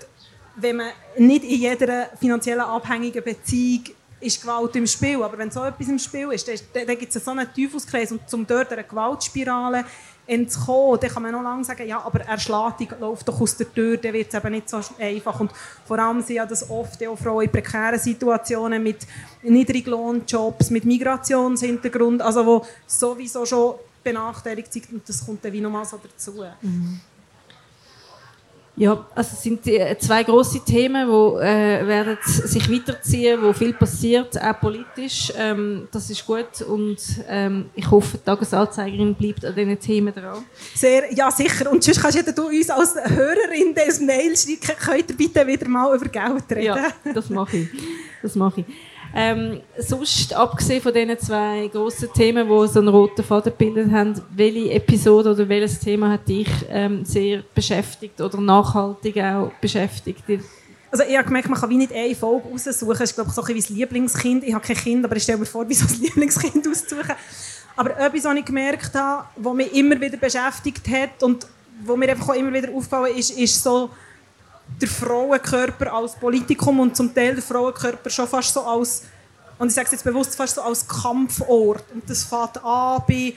[0.55, 3.83] wenn man nicht in jeder finanziellen abhängigen Beziehung
[4.19, 5.21] ist Gewalt im Spiel.
[5.21, 8.11] Aber wenn so etwas im Spiel ist, dann, dann gibt es so einen Teufelskreis.
[8.11, 9.85] Und um dort einer Gewaltspirale
[10.27, 13.55] entzukommen, dann kann man noch lange sagen, ja, aber er schlägt, die läuft doch aus
[13.55, 15.39] der Tür, dann wird es eben nicht so einfach.
[15.39, 15.51] Und
[15.85, 19.07] vor allem sind ja das oft auch Frauen in prekären Situationen mit
[19.41, 25.85] Niedriglohnjobs, mit Migrationshintergrund, also wo sowieso schon benachteiligt sind und das kommt dann wie nochmal
[25.85, 26.43] so dazu.
[26.61, 26.99] Mhm.
[28.79, 34.39] Ja, also es sind zwei große Themen, die äh, werden sich weiterziehen, wo viel passiert,
[34.39, 35.33] auch politisch.
[35.35, 40.45] Ähm, das ist gut und ähm, ich hoffe, die Tagesanzeigerin bleibt an diesen Themen dran.
[40.75, 41.71] Sehr, ja, sicher.
[41.71, 45.95] Und sonst kannst du uns als Hörerin des Mails schreiben, könnt ihr bitte wieder mal
[45.95, 46.63] über Geld reden.
[46.63, 47.67] Ja, das mache ich.
[48.21, 48.67] Das mache ich.
[49.19, 54.13] Ähm, sonst, abgesehen von diesen zwei grossen Themen, die so einen roten Faden gebildet haben,
[54.35, 60.23] welche Episode oder welches Thema hat dich ähm, sehr beschäftigt oder nachhaltig auch beschäftigt?
[60.91, 62.89] Also ich habe gemerkt, man kann wie nicht eine Folge raussuchen.
[62.89, 64.43] Das ist glaube ich so ein bisschen wie Lieblingskind.
[64.43, 67.15] Ich habe kein Kind, aber ich stelle mir vor, wie so ein Lieblingskind auszusuchen.
[67.75, 71.47] Aber etwas, was ich gemerkt habe, was mich immer wieder beschäftigt hat und
[71.83, 73.89] wo mir einfach auch immer wieder aufgefallen ist, ist so
[74.81, 79.03] der Frauenkörper als Politikum und zum Teil der Frauenkörper schon fast so als,
[79.57, 81.83] und ich sage es jetzt bewusst, fast so als Kampfort.
[81.93, 83.33] Und das fängt an bei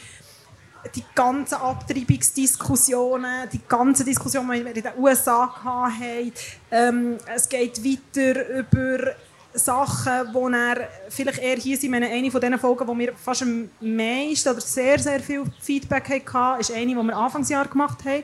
[0.95, 6.33] die ganzen Abtreibungsdiskussionen, die ganze Diskussion, die wir in den USA hatten.
[6.71, 9.13] Ähm, es geht weiter über
[9.53, 13.69] Sachen, wo er vielleicht eher hier sind, eine von diesen Folgen, wo wir fast am
[13.81, 18.23] meisten oder sehr, sehr viel Feedback hatten, ist eine, die wir Anfangsjahr gemacht haben,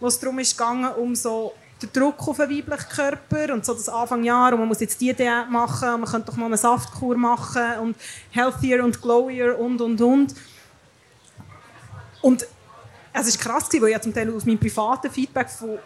[0.00, 3.88] wo es darum ging, um so der Druck auf den weiblichen Körper und so das
[3.88, 7.16] Anfangjahr und man muss jetzt die Diät machen und man könnte doch mal eine Saftkur
[7.16, 7.96] machen und
[8.30, 10.34] healthier und glowier und und und.
[12.20, 12.46] Und
[13.12, 15.78] es war krass, weil ich zum Teil aus meinem privaten Feedback von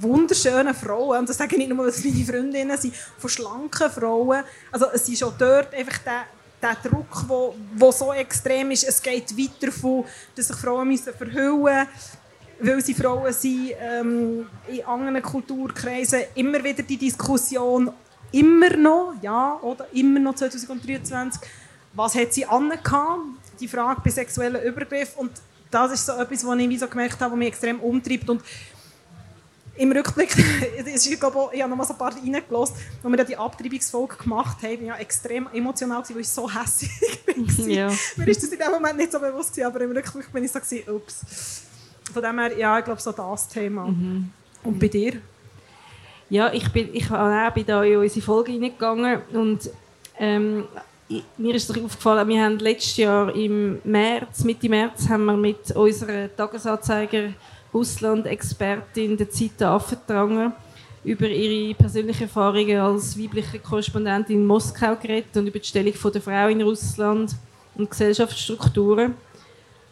[0.00, 3.90] wunderschönen Frauen, und das sage ich nicht nur, weil es meine Freundinnen sind, von schlanken
[3.90, 6.24] Frauen, also es ist schon dort einfach der,
[6.62, 7.24] der Druck,
[7.78, 10.04] der so extrem ist, es geht weiter von,
[10.34, 11.88] dass sich Frauen müssen verhüllen müssen,
[12.60, 17.90] weil sie Frauen sind, ähm, in anderen Kulturkreisen immer wieder die Diskussion,
[18.32, 21.40] immer noch, ja, oder immer noch 2023,
[21.92, 23.20] was hat sie angehabt?
[23.60, 25.30] Die Frage bei sexuellen Übergriffen und
[25.70, 28.42] das ist so etwas, was ich so gemerkt habe, was mich extrem umtreibt und
[29.76, 30.30] im Rückblick,
[30.86, 34.16] ist, ich, glaube, ich habe noch mal so ein paar reingelassen, als wir die Abtreibungsfolge
[34.16, 36.92] gemacht haben, war ja extrem emotional, weil ich so hässlich
[37.26, 37.66] war.
[37.66, 37.92] Ja.
[38.16, 40.58] Mir ist das in dem Moment nicht so bewusst, aber im Rückblick bin ich so,
[40.92, 41.64] ups.
[42.12, 43.86] Von dem her, ja, ich glaube, so das Thema.
[43.86, 44.30] Mhm.
[44.62, 45.14] Und bei dir?
[46.30, 49.70] Ja, ich bin, ich bin da in unsere Folge reingegangen und
[50.18, 50.64] ähm,
[51.36, 56.34] mir ist aufgefallen, wir haben letztes Jahr im März, Mitte März, haben wir mit unserer
[56.34, 57.34] Tagesanzeiger
[57.72, 60.52] Russland-Expertin der Zeit Affentranger
[61.04, 66.22] über ihre persönlichen Erfahrungen als weibliche Korrespondentin in Moskau geredet und über die Stellung der
[66.22, 67.34] Frau in Russland
[67.74, 69.14] und Gesellschaftsstrukturen.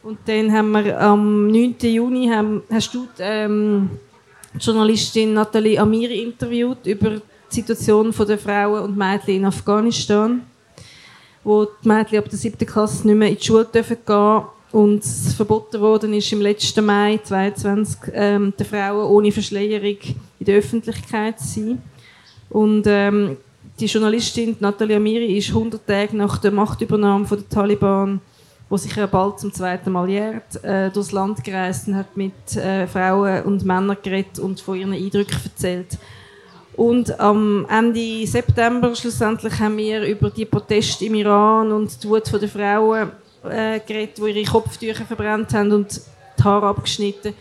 [0.03, 1.77] Und dann haben wir am 9.
[1.83, 3.91] Juni haben, hast du die, ähm,
[4.53, 10.43] die Journalistin Nathalie Amiri interviewt über die Situation der Frauen und Mädchen in Afghanistan,
[11.45, 12.67] wo die Mädchen ab der 7.
[12.67, 15.05] Klasse nicht mehr in die Schule dürfen gehen und
[15.37, 19.99] verboten worden ist im letzten Mai 2022 ähm, der Frauen ohne Verschleierung
[20.41, 21.83] in der Öffentlichkeit zu sein.
[22.51, 23.37] Und ähm,
[23.79, 28.21] die Journalistin Natalia Amiri ist 100 Tage nach der Machtübernahme von der Taliban
[28.73, 32.57] wo sich ja bald zum zweiten Mal jährt, äh, durchs Land gereist und hat mit
[32.57, 35.99] äh, Frauen und Männern geredet und von ihren Eindrücken erzählt.
[36.75, 42.33] Und am Ende September schlussendlich haben wir über die Proteste im Iran und die Wut
[42.33, 43.11] der Frauen
[43.45, 46.01] äh, geredet, die ihre Kopftücher verbrannt haben und
[46.39, 47.35] die Haare abgeschnitten.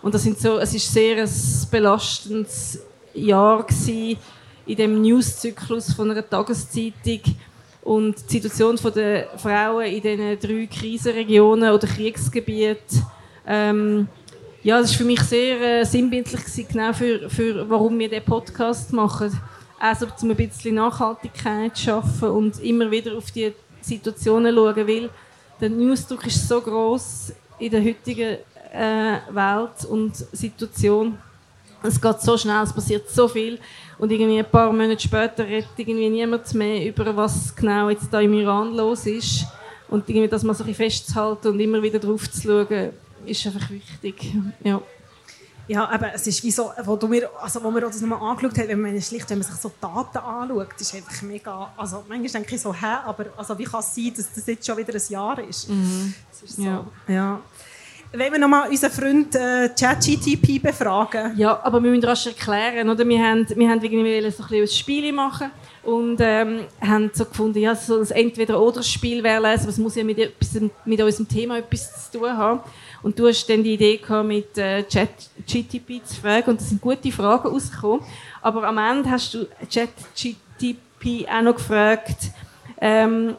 [0.00, 1.30] Und das sind so, es ist sehr ein
[1.70, 4.16] belastendes Jahr gewesen
[4.64, 7.20] in dem Newszyklus von einer Tageszeitung
[7.88, 13.02] und die Situation der Frauen in diesen drei Krisenregionen oder Kriegsgebieten,
[13.46, 14.08] ähm,
[14.62, 18.26] ja, das war für mich sehr äh, sinnbildlich gewesen, genau für, für warum wir diesen
[18.26, 19.40] Podcast machen.
[19.78, 25.08] Also um ein bisschen Nachhaltigkeit zu schaffen und immer wieder auf die Situationen schauen, weil
[25.58, 28.36] der Newsdruck ist so groß in der heutigen
[28.70, 31.16] äh, Welt und Situation.
[31.82, 33.58] Es geht so schnell, es passiert so viel
[33.98, 38.20] und irgendwie ein paar Monate später redet irgendwie niemand mehr über was genau jetzt da
[38.20, 39.46] im Iran los ist
[39.88, 42.90] und irgendwie das mal so ein festzuhalten und immer wieder drauf zu schauen,
[43.24, 44.34] ist einfach wichtig.
[44.64, 44.80] Ja.
[45.68, 48.56] Ja, aber es ist wie so, wo, du mir, also wo wir das nochmal angeschaut
[48.56, 52.30] haben, wenn man, schlicht, wenn man sich so Daten anschaut, ist einfach mega, also manchmal
[52.30, 54.94] denke ich so, hä, aber also wie kann es sein, dass das jetzt schon wieder
[54.94, 55.68] ein Jahr ist?
[55.68, 56.14] Mhm.
[56.42, 56.86] ist so, ja.
[57.06, 57.40] ja.
[58.10, 61.36] Wollen wir nochmal unseren Freund äh, ChatGTP befragen?
[61.36, 63.06] Ja, aber wir müssen rasch erklären, oder?
[63.06, 65.50] Wir haben, wir haben so ein, ein Spiel machen
[65.82, 70.16] und ähm, haben so gefunden, ja, so ein Entweder-Oder-Spiel wäre lesen, was muss ja mit,
[70.86, 72.60] mit unserem Thema etwas zu tun haben.
[73.02, 76.80] Und du hast dann die Idee gehabt, mit äh, ChatGTP zu fragen und es sind
[76.80, 78.06] gute Fragen rausgekommen.
[78.40, 82.30] Aber am Ende hast du ChatGTP auch noch gefragt,
[82.80, 83.36] ähm,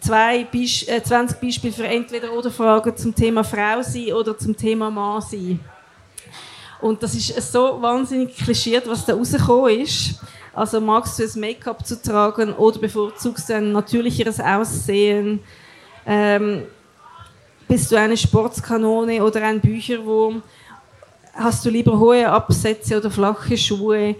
[0.00, 5.20] zwei Beisp äh, 20 Beispiele für Entweder-Oder-Fragen zum Thema Frau sein oder zum Thema Mann
[5.20, 5.60] sein.
[6.80, 10.20] Und das ist so wahnsinnig klischiert, was da rausgekommen ist.
[10.52, 15.40] Also magst du ein Make-up zu tragen oder bevorzugst du ein natürlicheres Aussehen?
[16.06, 16.62] Ähm,
[17.68, 20.42] bist du eine Sportskanone oder ein Bücherwurm?
[21.34, 24.16] Hast du lieber hohe Absätze oder flache Schuhe?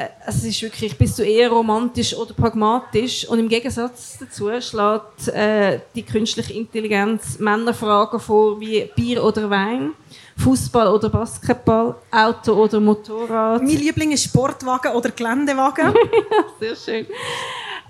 [0.00, 3.28] Äh, es ist wirklich, bist du eher romantisch oder pragmatisch?
[3.28, 9.92] Und im Gegensatz dazu schlägt äh, die künstliche Intelligenz Männerfragen vor wie Bier oder Wein,
[10.38, 13.62] Fußball oder Basketball, Auto oder Motorrad.
[13.62, 15.92] Mein Liebling ist Sportwagen oder Geländewagen.
[16.60, 17.06] Sehr schön.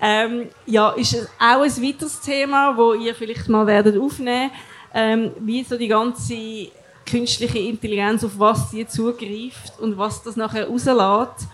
[0.02, 4.50] Ähm, ja, ist auch ein weiteres Thema, wo ihr vielleicht mal werdet aufnehmen,
[4.94, 6.70] ähm, wie so die ganze
[7.08, 11.48] künstliche Intelligenz auf was sie zugreift und was das nachher rauslässt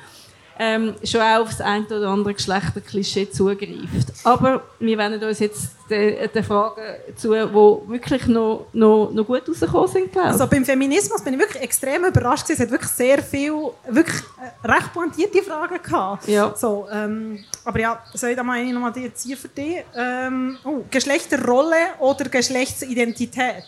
[0.58, 4.12] ähm, schon auch auf das eine oder andere Geschlechterklischee zugreift.
[4.24, 6.82] Aber wir wenden uns jetzt den, den Fragen
[7.16, 10.12] zu, die wirklich noch, noch, noch gut rausgekommen sind.
[10.12, 12.48] Glaube Also beim Feminismus bin ich wirklich extrem überrascht.
[12.50, 16.26] Es hat wirklich sehr viele, wirklich äh, recht pointierte Fragen gehabt.
[16.26, 16.54] Ja.
[16.56, 19.84] So, ähm, aber ja, soll ich da mal eine nochmal hier für dich?
[19.94, 23.64] Ähm, oh, Geschlechterrolle oder Geschlechtsidentität?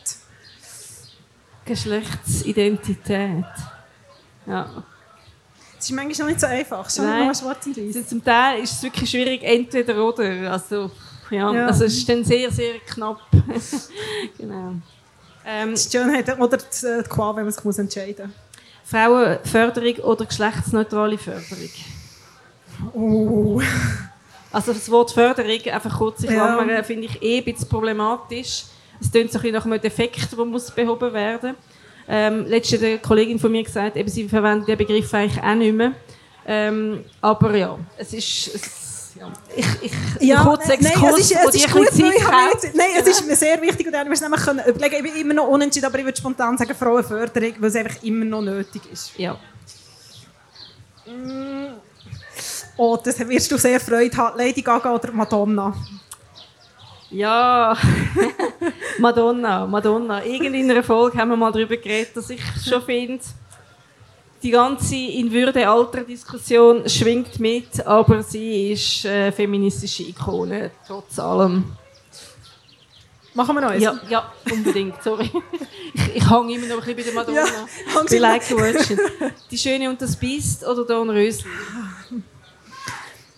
[1.64, 3.44] Geschlechtsidentität.
[4.46, 4.82] Ja.
[5.78, 6.90] Es ist manchmal noch nicht so einfach.
[6.90, 7.24] Schon Nein.
[7.26, 7.96] nur schwarz und weiß.
[7.96, 10.50] Also zum Teil ist es wirklich schwierig, entweder oder.
[10.52, 10.90] Also,
[11.30, 11.66] ja, Ja.
[11.66, 13.20] also es ist dann sehr, sehr knapp.
[14.38, 14.74] genau.
[15.46, 18.32] Ähm, Die Schönheit oder die, äh, die Qual, wenn man sich muss entscheiden
[18.84, 21.70] Frauenförderung oder geschlechtsneutrale Förderung?
[22.94, 22.94] muss.
[22.94, 23.60] Oh.
[24.50, 26.54] Also das Wort Förderung, einfach kurz in Ja.
[26.54, 28.64] Klammern, finde ich eh ein bisschen problematisch.
[29.00, 31.54] Es klingt so ein bisschen nach einem Defekt, der muss behoben werden
[32.08, 35.54] ähm, Letztens hat eine Kollegin von mir gesagt, eben, sie verwendet den Begriff eigentlich auch
[35.54, 35.92] nicht mehr.
[36.46, 38.54] Ähm, aber ja, es ist...
[38.54, 38.88] Es.
[39.56, 42.24] Ich, ich, Ja, kurzer nein, nein, es ist, es dir ist gut, weil ich Zeit
[42.24, 42.64] habe braucht.
[42.64, 44.94] jetzt, Nein, es ist mir sehr wichtig und wir nämlich können überlegen.
[44.94, 48.24] Ich bin immer noch unentschieden, aber ich würde spontan sagen Frauenförderung, weil es einfach immer
[48.24, 49.18] noch nötig ist.
[49.18, 49.36] Ja.
[52.76, 54.38] Oh, das wirst du sehr Freude haben.
[54.38, 55.74] Lady Gaga oder Madonna?
[57.10, 57.76] Ja,
[58.98, 60.24] Madonna, Madonna.
[60.24, 63.24] Irgend in einer Folge haben wir mal darüber geredet, dass ich schon finde,
[64.42, 71.18] die ganze in Würde Alter Diskussion schwingt mit, aber sie ist äh, feministische Ikone trotz
[71.18, 71.64] allem.
[73.34, 73.82] Machen wir noch eins?
[73.82, 75.02] Ja, ja, unbedingt.
[75.02, 75.30] Sorry,
[75.94, 77.66] ich, ich hänge immer noch ein bisschen bei der Madonna.
[77.94, 78.98] Ja, bin like the.
[79.50, 81.48] Die Schöne und das Biest oder Don Rösli?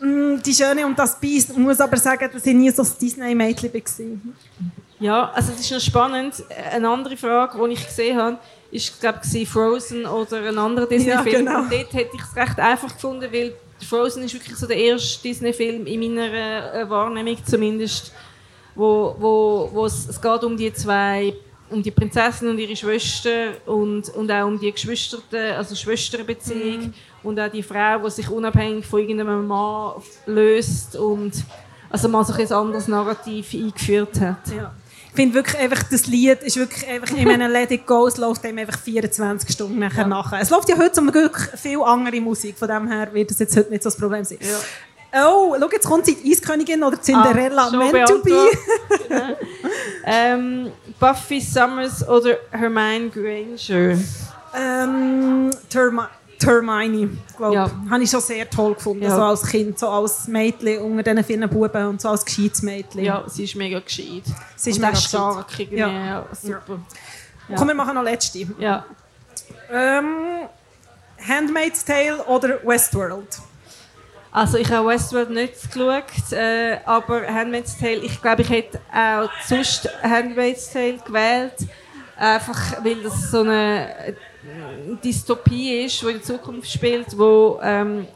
[0.00, 1.50] Mm, Die Schöne und das Biest.
[1.50, 4.32] Ich muss aber sagen, dass ich nie so ein Disney-Mädchen war.
[4.98, 6.42] Ja, also es ist noch spannend.
[6.72, 8.38] Eine andere Frage, die ich gesehen habe,
[8.70, 11.46] ist, glaube ich, Frozen oder ein anderer Disney-Film.
[11.46, 11.58] Ja, genau.
[11.62, 13.54] Und dort hätte ich es recht einfach gefunden, weil
[13.88, 18.12] Frozen ist wirklich so der erste Disney-Film in meiner äh, Wahrnehmung zumindest,
[18.74, 21.34] wo, wo, wo es, es geht um die zwei,
[21.70, 26.94] um die Prinzessin und ihre Schwester und, und auch um die Geschwisterte, also Schwesterbeziehung Mhm.
[27.22, 29.92] und auch die Frau, die sich unabhängig von irgendeinem Mann
[30.26, 31.33] löst und
[31.88, 34.38] also mal so ein anderes Narrativ eingeführt hat.
[34.56, 34.72] Ja.
[35.12, 38.16] Ich finde wirklich einfach, das Lied ist wirklich einfach, ich meine, Let It Go, es
[38.16, 40.38] läuft einem einfach 24 Stunden nachher nachher.
[40.40, 43.56] Es läuft ja heute zum Glück viel andere Musik, von dem her wird das jetzt
[43.56, 44.38] heute nicht so das Problem sein.
[45.12, 48.31] Oh, schau, jetzt kommt sie, die Eiskönigin oder die Cinderella, Ah, meant to be.
[48.31, 49.37] beantwortet.
[50.05, 53.99] ähm, Buffy Summers oder Hermione Granger?
[54.57, 56.03] Ähm, Termi
[56.38, 57.70] Termini, glaube Ja.
[57.90, 59.14] Habe ich schon sehr toll gefunden, Ja.
[59.14, 63.05] so als Kind, so als Mädchen unter diesen vielen Buben und so als gescheites Mädchen.
[63.05, 64.23] Ja, sie ist mega gescheit.
[64.57, 65.59] Sie ist Und mega stark.
[65.70, 65.88] Ja.
[65.88, 66.27] Ja.
[66.33, 66.79] super.
[67.49, 67.57] Ja.
[67.57, 68.46] Komm, wir machen noch letzte.
[68.59, 68.85] Ja.
[69.70, 70.14] Ähm,
[71.29, 73.38] Handmaid's Tale oder Westworld?
[74.33, 79.29] Also ich habe Westworld nicht geschaut, äh, aber Handmaid's Tale, ich glaube, ich hätte auch
[79.45, 81.55] sonst Handmaid's Tale gewählt,
[82.16, 84.12] einfach weil das so eine äh,
[85.03, 88.07] Dystopie ist, die in Zukunft spielt, wo ähm,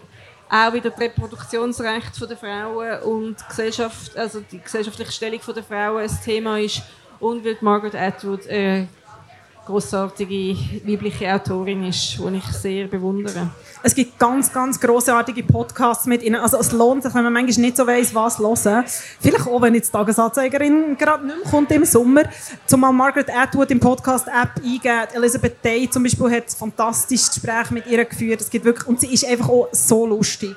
[0.48, 6.03] auch wieder das Reproduktionsrecht der Frauen und die Gesellschaft, also die gesellschaftliche Stellung der Frauen
[6.03, 6.83] ein Thema ist
[7.18, 8.87] und weil Margaret Atwood eine
[9.66, 13.50] großartige weibliche Autorin ist, die ich sehr bewundere.
[13.83, 16.37] Es gibt ganz, ganz grossartige Podcasts mit ihnen.
[16.37, 18.85] Also es lohnt sich, wenn man manchmal nicht so weiss, was hören.
[19.20, 22.22] Vielleicht auch, wenn jetzt die Tagesanzeigerin gerade nicht mehr kommt im Sommer.
[22.66, 25.09] Zumal Margaret Atwood im Podcast-App eingeben.
[25.14, 28.40] Elizabeth Day zum Beispiel hat ein fantastisches Gespräch mit ihr geführt.
[28.40, 30.57] Es gibt wirklich, und sie ist einfach auch so lustig.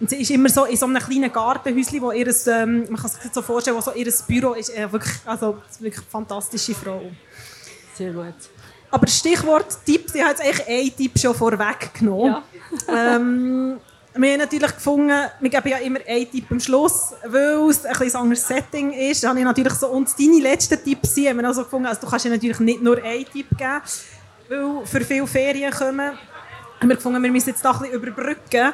[0.00, 3.10] Und sie ist immer so in so einem kleinen Gartenhäuschen, wo ihr, ähm, man kann
[3.10, 4.70] sich so vorstellen, wo so ihr Büro ist.
[4.70, 7.02] Äh, wirklich, also wirklich fantastische Frau.
[7.98, 8.34] Sehr gut.
[8.90, 12.36] Aber Stichwort Tipps, ich habe jetzt eigentlich einen Tipp schon vorweggenommen.
[12.88, 13.80] ähm,
[14.14, 17.92] wir haben natürlich gefunden, wir geben ja immer einen Tipp am Schluss, weil es ein
[17.92, 19.24] bisschen ein anderes Setting ist.
[19.24, 22.00] Da habe ich natürlich so, und deine letzten Tipps sind, haben wir also gefunden, also
[22.02, 23.82] du kannst ja natürlich nicht nur einen Tipp geben,
[24.48, 26.12] weil für viele Ferien kommen.
[26.80, 28.72] Haben wir gefunden, wir müssen jetzt da ein bisschen überbrücken,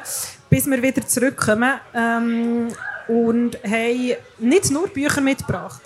[0.51, 1.73] bis wir wieder zurückkommen.
[1.95, 2.67] Ähm,
[3.07, 5.81] und haben nicht nur Bücher mitgebracht.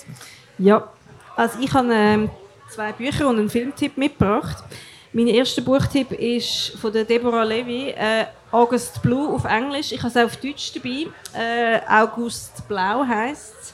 [0.58, 0.90] Ja,
[1.36, 2.30] also ich habe ähm,
[2.70, 4.64] zwei Bücher und einen Filmtipp mitgebracht.
[5.12, 9.92] Mein erster Buchtipp ist von Deborah Levy, äh, August Blue auf Englisch.
[9.92, 11.08] Ich habe es auf Deutsch dabei.
[11.34, 13.74] Äh, August Blau heißt es.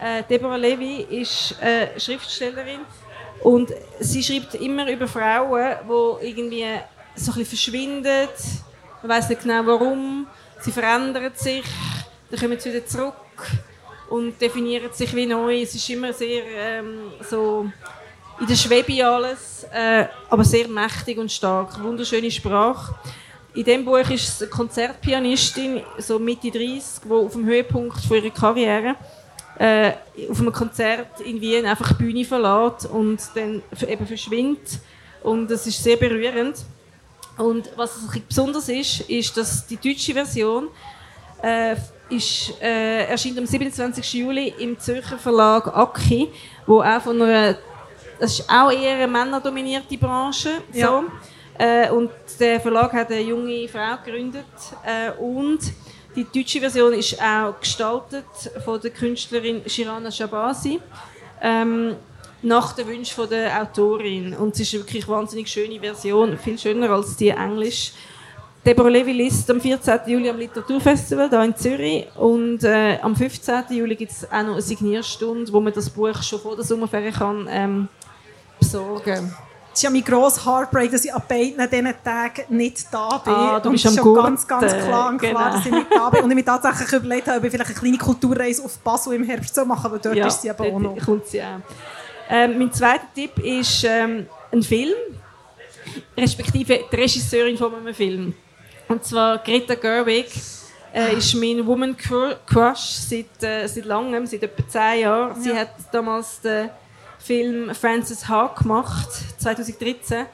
[0.00, 2.80] Äh, Deborah Levy ist äh, Schriftstellerin
[3.42, 5.76] und sie schreibt immer über Frauen,
[6.22, 6.66] die irgendwie
[7.16, 8.28] so ein verschwinden.
[9.02, 10.26] Man weiß nicht genau warum.
[10.60, 11.64] Sie verändern sich,
[12.30, 13.14] dann kommen sie wieder zurück
[14.08, 15.62] und definieren sich wie neu.
[15.62, 17.70] Es ist immer sehr ähm, so
[18.40, 21.82] in der Schwebe alles, äh, aber sehr mächtig und stark.
[21.82, 22.94] Wunderschöne Sprache.
[23.54, 28.16] In diesem Buch ist es eine Konzertpianistin, so Mitte 30, die auf dem Höhepunkt von
[28.18, 28.96] ihrer Karriere
[29.58, 29.92] äh,
[30.30, 34.78] auf einem Konzert in Wien einfach die Bühne verlässt und dann eben verschwindet.
[35.22, 36.58] Und das ist sehr berührend.
[37.38, 40.68] Und was besonders ist, ist, dass die deutsche Version
[41.42, 41.76] äh,
[42.08, 44.14] ist, äh, erscheint am 27.
[44.14, 46.28] Juli im Zürcher Verlag Aki,
[46.66, 47.56] wo auch von einer,
[48.18, 50.86] das ist auch eher eine männerdominierte Branche, Ja.
[50.88, 51.04] so.
[51.58, 54.44] Äh, und der Verlag hat eine junge Frau gegründet.
[54.84, 55.58] Äh, und
[56.14, 58.24] die deutsche Version ist auch gestaltet
[58.64, 60.80] von der Künstlerin Shirana Shabasi.
[61.40, 61.96] Ähm,
[62.42, 64.34] nach den Wünschen der Autorin.
[64.34, 67.92] Und es ist eine wirklich wahnsinnig schöne Version, viel schöner als die Englisch.
[68.64, 70.00] Deborah Levy liest am 14.
[70.06, 73.64] Juli am Literaturfestival hier in Zürich und äh, am 15.
[73.70, 77.14] Juli gibt es auch noch eine Signierstunde, wo man das Buch schon vor der Sommerferien
[77.14, 77.88] kann ähm,
[78.72, 79.34] besorgen kann.
[79.72, 83.32] Es ist ja mein grosser Heartbreak, dass ich an beiden diesen Tagen nicht da bin.
[83.34, 85.50] Ah, du und bist ist am schon ganz, ganz klar, und klar Genau.
[85.56, 86.24] dass ich nicht da bin.
[86.24, 89.24] Und ich mir tatsächlich überlegt habe, ob ich vielleicht eine kleine Kulturreise auf Basel im
[89.24, 90.96] Herbst zu machen, weil dort ist sie eben auch noch.
[91.04, 91.60] kommt sie auch.
[92.30, 94.94] Ähm, mein zweiter Tipp ist ähm, ein Film,
[96.16, 98.34] respektive die Regisseurin von einem Film.
[98.88, 100.26] Und zwar Greta Gerwig
[100.94, 105.40] äh, ist mein Woman Cru- Crush seit, äh, seit langem, seit etwa zehn Jahren.
[105.40, 106.70] Sie hat damals den
[107.26, 109.08] Film Frances Ha gemacht,
[109.38, 110.26] 2013,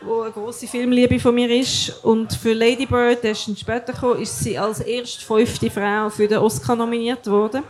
[0.00, 2.02] wo eine große Filmliebe von mir ist.
[2.02, 6.26] Und für Lady Bird, der ist später gekommen, ist sie als erste fünfte Frau für
[6.26, 7.64] den Oscar nominiert worden.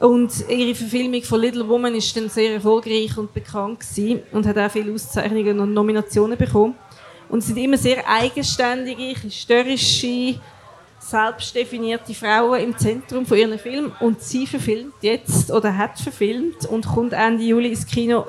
[0.00, 4.56] Und ihre Verfilmung von Little Woman ist dann sehr erfolgreich und bekannt gewesen und hat
[4.56, 6.76] auch viele Auszeichnungen und Nominationen bekommen.
[7.28, 10.40] Und es sind immer sehr eigenständige, historische,
[11.08, 13.92] selbstdefinierte Frauen im Zentrum von ihren Filmen.
[14.00, 18.26] Und sie verfilmt jetzt oder hat verfilmt und kommt Ende Juli ins Kino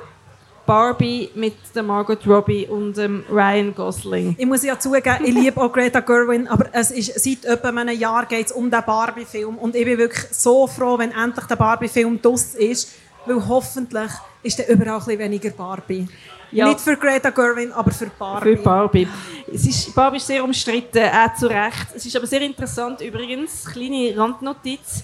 [0.67, 4.35] Barbie mit der Margot Robbie und dem Ryan Gosling.
[4.37, 7.97] Ich muss ja zugeben, ich liebe auch Greta Gerwin, aber es ist, seit etwa einem
[7.97, 11.55] Jahr geht es um den Barbie-Film und ich bin wirklich so froh, wenn endlich der
[11.55, 12.91] Barbie-Film draus ist,
[13.25, 14.11] weil hoffentlich
[14.43, 16.05] ist dann überall ein bisschen weniger Barbie.
[16.51, 16.67] Ja.
[16.67, 18.55] Nicht für Greta Gerwin, aber für Barbie.
[18.55, 19.07] Für Barbie.
[19.53, 21.87] Es ist, Barbie ist sehr umstritten, auch zu Recht.
[21.95, 25.03] Es ist aber sehr interessant übrigens, kleine Randnotiz.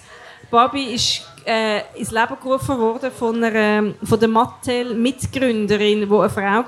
[0.50, 6.42] Barbie ist äh, ins Leben gerufen worden von, einer, von der Mattel-Mitgründerin, die eine Frau
[6.42, 6.64] war.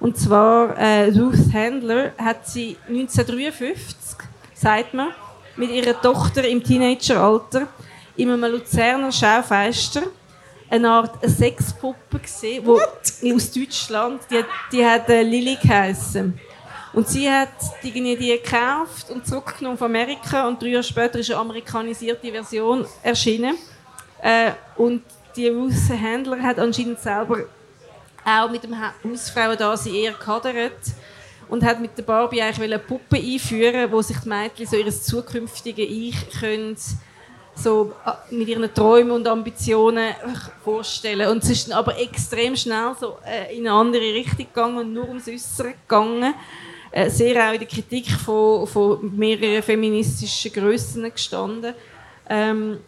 [0.00, 3.96] Und zwar äh, Ruth Handler hat sie 1953,
[4.54, 5.08] sagt man,
[5.56, 7.66] mit ihrer Tochter im Teenageralter
[8.16, 10.02] in einem Luzerner Schaufenster
[10.70, 12.78] eine Art Sexpuppe gesehen, wo
[13.34, 16.38] aus Deutschland, die, hat- die hat Lily geheissen.
[16.92, 17.48] Und sie hat
[17.82, 22.86] die, die gekauft und zurückgenommen von Amerika und drei Jahre später ist eine amerikanisierte Version
[23.02, 23.56] erschienen.
[24.22, 25.02] Äh, und
[25.36, 27.40] die Ruth Handler hat anscheinend selber
[28.24, 30.72] auch mit dem Ha- Hausfrauen da sie eher gehadert
[31.48, 34.90] und hat mit der Barbie eigentlich eine Puppe einführen, wo sich die Mädchen so ihr
[34.90, 36.76] zukünftige Ich können
[37.62, 40.14] so äh, mit ihren Träumen und Ambitionen
[40.62, 41.28] vorstellen.
[41.28, 44.92] Und es ist dann aber extrem schnell so äh, in eine andere Richtung gegangen und
[44.92, 46.34] nur ums Äußere gegangen.
[46.90, 51.74] Äh, sehr auch in der Kritik von, von mehreren feministischen Grössen gestanden.
[52.28, 52.78] Ähm,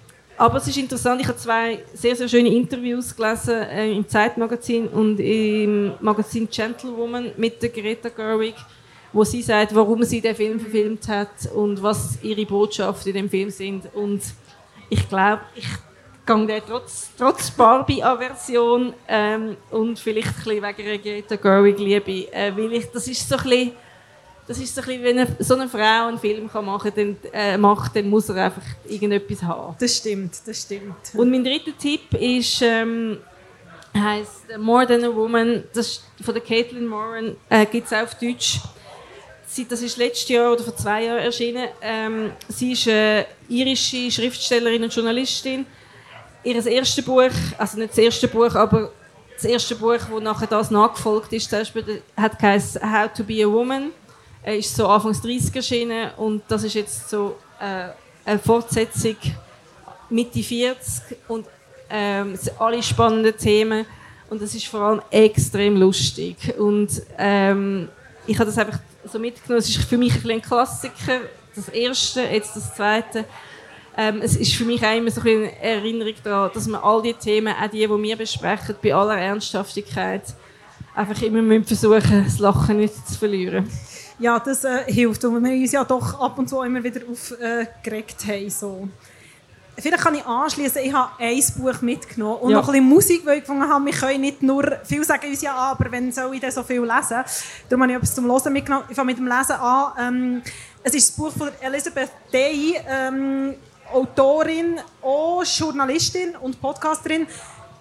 [0.41, 4.89] aber es ist interessant, ich habe zwei sehr, sehr schöne Interviews gelesen äh, im Zeitmagazin
[4.89, 8.55] und im Magazin Gentlewoman mit der Greta Gerwig,
[9.13, 13.29] wo sie sagt, warum sie den Film verfilmt hat und was ihre Botschaften in dem
[13.29, 13.95] Film sind.
[13.95, 14.23] Und
[14.91, 15.67] ich glaube, ich
[16.27, 22.53] gehe der trotz, trotz Barbie-Aversion ähm, und vielleicht ein bisschen wegen einer Greta Gerwig-Liebe, äh,
[22.57, 23.73] weil ich, das ist so ein bisschen,
[24.47, 27.17] das ist so ein bisschen, wenn eine, so eine Frau einen Film kann machen kann,
[27.23, 29.77] dann, äh, macht, dann muss er einfach irgendetwas haben.
[29.79, 30.97] Das stimmt, das stimmt.
[31.15, 33.19] Und mein dritter Tipp ist, ähm,
[33.97, 38.03] heißt More Than a Woman, das ist von der Caitlin Moran, äh, gibt es auch
[38.03, 38.61] auf Deutsch.
[39.53, 41.67] Sie, das ist letztes Jahr oder vor zwei Jahren erschienen.
[41.83, 45.67] Ähm, sie ist eine irische Schriftstellerin und Journalistin.
[46.45, 48.93] Ihr erstes Buch, also nicht das erste Buch, aber
[49.35, 53.45] das erste Buch, das nachher das nachgefolgt ist, zum Beispiel, hat geheißen How to be
[53.45, 53.91] a Woman.
[54.45, 57.89] Äh, ist so Anfangs 30 erschienen und das ist jetzt so äh,
[58.25, 59.17] eine Fortsetzung
[60.11, 61.47] Mitte 40 und
[61.91, 63.85] ähm, es sind alle spannende Themen
[64.31, 67.89] und es ist vor allem extrem lustig und ähm,
[68.29, 68.79] ich habe das einfach
[69.11, 69.59] so mitgenommen.
[69.59, 71.21] Es ist für mich ein, ein Klassiker,
[71.55, 73.25] das erste, jetzt das zweite.
[73.97, 77.15] Ähm, es ist für mich auch immer so eine Erinnerung daran, dass man all die
[77.15, 80.23] Themen, auch die, die wir besprechen, bei aller Ernsthaftigkeit,
[80.95, 83.69] einfach immer müssen versuchen, das Lachen nicht zu verlieren.
[84.19, 88.27] Ja, das äh, hilft, weil wir uns ja doch ab und zu immer wieder aufgeregt
[88.27, 88.51] haben.
[88.51, 88.89] So.
[89.79, 92.59] Vielleicht kann ich anschließen, ich habe ein Buch mitgenommen und Ja.
[92.59, 95.41] noch ein bisschen Musik, weil ich gefunden habe, wir können nicht nur, viel sagen uns
[95.41, 97.25] ja aber wenn soll ich denn so viel lesen?
[97.69, 98.85] Darum habe ich etwas zum Hören mitgenommen.
[98.89, 99.93] Ich fange mit dem Lesen an.
[99.99, 100.43] Ähm,
[100.83, 103.55] es ist das Buch von Elizabeth Day, ähm,
[103.93, 107.27] Autorin, auch Journalistin und Podcasterin.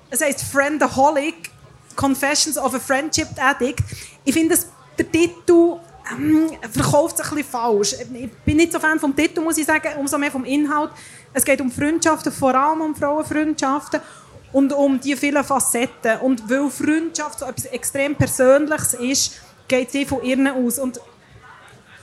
[0.09, 1.51] Es heißt Friendaholic,
[1.95, 3.83] Confessions of a Friendship Addict.
[4.23, 4.57] Ich finde,
[4.97, 5.77] der Titel
[6.11, 7.93] ähm, verkauft es ein bisschen falsch.
[7.99, 10.91] Ich bin nicht so Fan vom Titel, muss ich sagen, umso mehr vom Inhalt.
[11.33, 14.01] Es geht um Freundschaften, vor allem um Frauenfreundschaften
[14.51, 16.19] und um die vielen Facetten.
[16.21, 20.79] Und weil Freundschaft so etwas extrem Persönliches ist, geht sie von ihren aus.
[20.79, 20.99] Und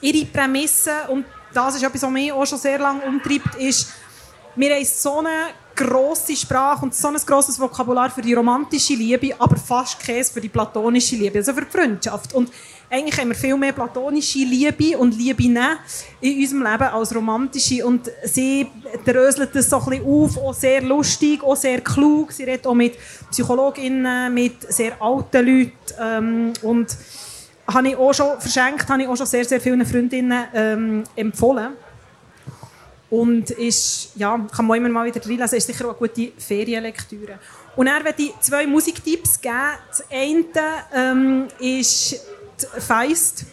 [0.01, 3.93] ihre Prämisse, und das ist etwas, was mich auch schon sehr lange umtreibt, ist,
[4.57, 5.29] wir haben so eine
[5.75, 10.41] grosse Sprache und so ein grosses Vokabular für die romantische Liebe, aber fast keins für
[10.41, 12.33] die platonische Liebe, also für die Freundschaft.
[12.33, 12.51] Und
[12.89, 15.59] eigentlich haben wir viel mehr platonische Liebe und Liebe in
[16.41, 17.85] unserem Leben als romantische.
[17.85, 18.67] Und sie
[19.05, 22.33] dröselt das so ein bisschen auf, auch sehr lustig, auch sehr klug.
[22.33, 22.95] Sie redet auch mit
[23.31, 25.73] Psychologinnen, mit sehr alten Leuten.
[26.01, 26.97] Ähm, und
[27.69, 31.73] habe ich auch schon verschenkt, habe ich auch schon sehr, sehr vielen Freundinnen ähm, empfohlen.
[33.09, 37.39] Und ist, ja, kann man immer mal wieder reinlesen, ist sicher auch eine gute Ferienlektüre.
[37.77, 39.55] Und dann werde ich zwei Musiktipps geben.
[39.89, 40.45] Das eine
[40.93, 42.21] ähm, ist
[42.79, 43.45] Feist.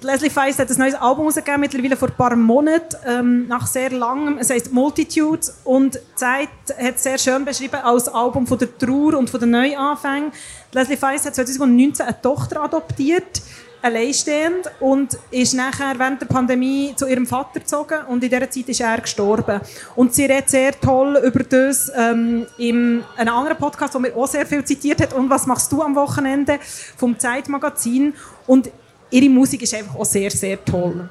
[0.00, 3.90] Leslie Feist hat ein neues Album rausgegeben, mittlerweile vor ein paar Monaten, ähm, nach sehr
[3.90, 4.38] langem.
[4.38, 9.14] Es heißt Multitude und Zeit hat es sehr schön beschrieben als Album von der Trauer
[9.14, 10.30] und von den Neuanfängen.
[10.72, 13.42] Leslie Feist hat 2019 eine Tochter adoptiert,
[13.82, 18.68] alleinstehend, und ist nachher während der Pandemie zu ihrem Vater gezogen und in dieser Zeit
[18.68, 19.60] ist er gestorben.
[19.94, 24.26] Und sie redet sehr toll über das ähm, in einem anderen Podcast, wo mir auch
[24.26, 26.58] sehr viel zitiert hat, «Und was machst du am Wochenende?»
[26.96, 28.14] vom Zeitmagazin.
[28.46, 28.70] Und
[29.10, 31.08] ihre Musik ist einfach auch sehr, sehr toll.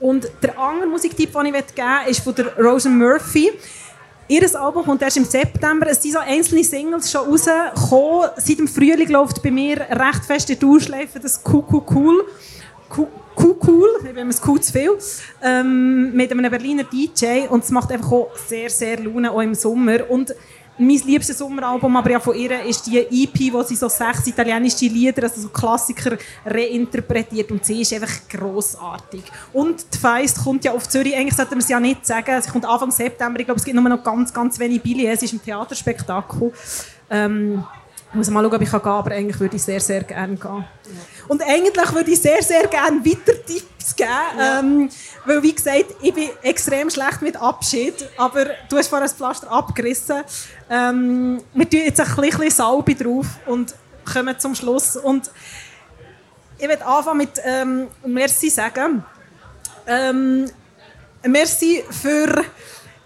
[0.00, 3.50] Und der andere Musiktipp, den ich geben möchte, ist von der Rosen Murphy.
[4.28, 5.86] Ihr Album kommt erst im September.
[5.88, 8.30] Es sind so einzelne Singles schon rausgekommen.
[8.36, 12.24] Seit dem Frühling läuft bei mir recht fest die Durchschleife das Kuku Cool.
[13.38, 14.96] Cool, cool, ich bin es cool zu viel,
[15.42, 19.54] ähm, mit einem Berliner DJ und es macht einfach auch sehr, sehr Laune, auch im
[19.54, 20.08] Sommer.
[20.08, 20.34] Und
[20.78, 24.86] mein liebstes Sommeralbum aber ja von ihr ist die EP, wo sie so sechs italienische
[24.86, 29.22] Lieder, also so Klassiker, reinterpretiert und sie ist einfach grossartig.
[29.52, 32.50] Und die Feist kommt ja auf Zürich, eigentlich sollte man es ja nicht sagen, sie
[32.50, 35.32] kommt Anfang September, ich glaube es gibt nur noch ganz, ganz wenig Billionen, es ist
[35.32, 36.52] ein Theaterspektakel.
[37.08, 37.64] Ähm,
[38.16, 40.50] muss mal schauen, ob ich gehen kann, aber eigentlich würde ich sehr, sehr gerne gehen.
[40.50, 40.64] Ja.
[41.28, 44.10] Und eigentlich würde ich sehr, sehr gerne weiter Tipps geben.
[44.38, 44.58] Ja.
[44.58, 44.90] Ähm,
[45.24, 48.08] weil, wie gesagt, ich bin extrem schlecht mit Abschied.
[48.16, 50.22] Aber du hast vorhin das Pflaster abgerissen.
[50.70, 53.74] Ähm, wir tun jetzt ein bisschen Salbe drauf und
[54.12, 54.96] kommen zum Schluss.
[54.96, 55.30] Und
[56.58, 59.04] ich werde anfangen mit ähm, Merci sagen.
[59.86, 60.50] Ähm,
[61.24, 62.44] merci für,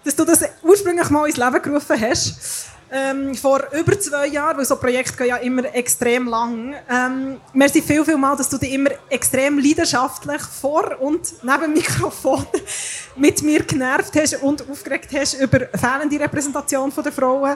[0.03, 4.65] dass du das ursprünglich mal ins Leben gerufen hast ähm, vor über zwei Jahren, weil
[4.65, 6.75] so Projekte gehen ja immer extrem lang.
[6.89, 12.45] Ähm, merci viel, viel mal, dass du dich immer extrem leidenschaftlich vor und neben Mikrofon
[13.15, 17.55] mit mir genervt hast und aufgeregt hast über fehlende Repräsentation der Frauen,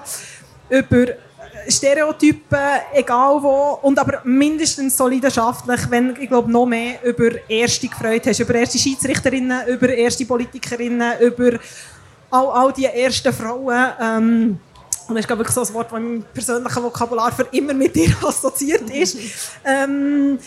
[0.69, 1.05] über
[1.67, 2.59] Stereotypen,
[2.93, 8.25] egal wo, und aber mindestens so leidenschaftlich, wenn, ich glaube, noch mehr über Erste gefreut
[8.27, 11.59] hast, über erste Schiedsrichterinnen, über erste Politikerinnen, über
[12.31, 13.93] all, all die ersten Frauen.
[13.99, 14.59] Ähm,
[15.07, 17.95] und das ist glaube ich so ein Wort, das im persönlichen Vokabular für immer mit
[17.95, 19.17] dir assoziiert ist.
[19.63, 20.39] ähm,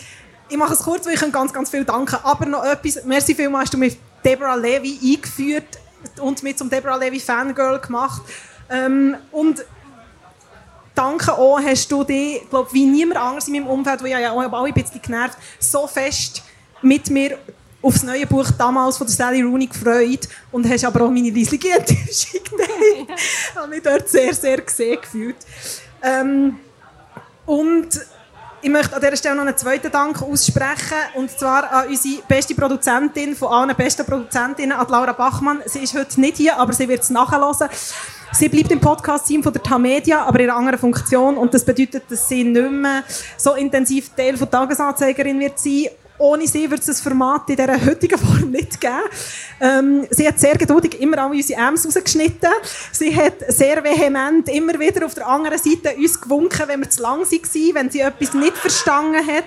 [0.49, 2.19] ich mache es kurz, weil ich ganz, ganz viel danke.
[2.25, 5.79] Aber noch etwas, merci vielmals hast du mich Deborah Levy eingeführt
[6.19, 8.23] und mich zum Deborah Levy Fangirl gemacht.
[8.69, 9.63] Ähm, und
[10.95, 14.31] danke auch, hast du dich, glaube wie niemand anders in meinem Umfeld, wo ich ja
[14.31, 16.43] auch ein bisschen genervt, so fest
[16.81, 17.37] mit mir
[17.81, 21.33] auf das neue Buch damals von der Sally Rooney gefreut und hast aber auch meine
[21.33, 23.09] riesige Enttäuschung geteilt.
[23.15, 25.37] Ich habe mich dort sehr, sehr gesehen gefühlt.
[26.03, 26.59] Ähm,
[27.45, 27.89] und
[28.61, 32.53] ich möchte an dieser Stelle noch einen zweiten Dank aussprechen, und zwar an unsere beste
[32.53, 35.61] Produzentin von allen besten Produzentinnen, an Laura Bachmann.
[35.65, 37.69] Sie ist heute nicht hier, aber sie wird es nachhören.
[38.33, 41.37] Sie bleibt im Podcast-Team von der Tamedia, aber in einer anderen Funktion.
[41.37, 43.03] Und das bedeutet, dass sie nicht mehr
[43.37, 45.87] so intensiv Teil der Tagesanzeigerin wird sein
[46.19, 48.93] ohne sie wird es das Format in dieser heutigen Form nicht geben.
[49.59, 52.51] Ähm, sie hat sehr geduldig immer alle unsere Äms rausgeschnitten.
[52.91, 57.01] Sie hat sehr vehement immer wieder auf der anderen Seite uns gewunken, wenn wir zu
[57.01, 59.45] lang waren, wenn sie etwas nicht verstanden hat.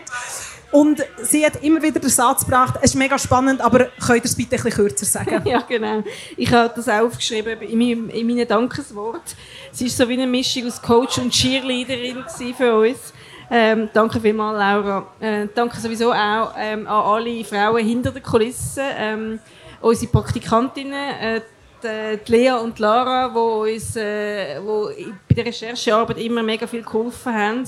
[0.72, 4.24] Und sie hat immer wieder den Satz gebracht, es ist mega spannend, aber könnt ihr
[4.24, 5.42] es bitte bisschen kürzer sagen?
[5.46, 6.02] ja, genau.
[6.34, 9.36] Ich habe das auch aufgeschrieben in, meinem, in meinen Dankeswort.
[9.70, 12.24] Sie war so wie eine Mischung aus Coach und Cheerleaderin
[12.56, 13.12] für uns.
[13.54, 15.06] Ähm, danke vielmals, Laura.
[15.20, 19.40] Äh, danke sowieso auch ähm, an alle Frauen hinter den Kulissen, ähm,
[19.82, 21.40] unsere Praktikantinnen, äh,
[21.82, 24.88] die, die Lea und die Lara, die uns äh, wo
[25.28, 27.64] bei der Recherchearbeit immer mega viel geholfen haben.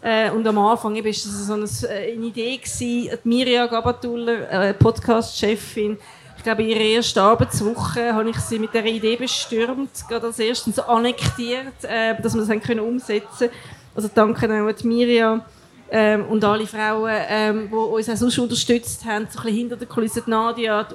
[0.00, 4.74] Äh, und am Anfang war es so eine, äh, eine Idee, gewesen, Mirja Gabatuller, äh,
[4.74, 5.98] Podcast-Chefin,
[6.36, 10.38] ich glaube, in ihrer ersten Arbeitswoche habe ich sie mit dieser Idee bestürmt, gerade als
[10.38, 13.83] erstens annektiert, äh, dass wir das können umsetzen können.
[13.94, 15.44] Also danke an Mirja
[15.90, 19.76] ähm, und alle Frauen, ähm, die uns auch sonst unterstützt haben, so ein bisschen hinter
[19.76, 20.86] der Kulisse, Nadia,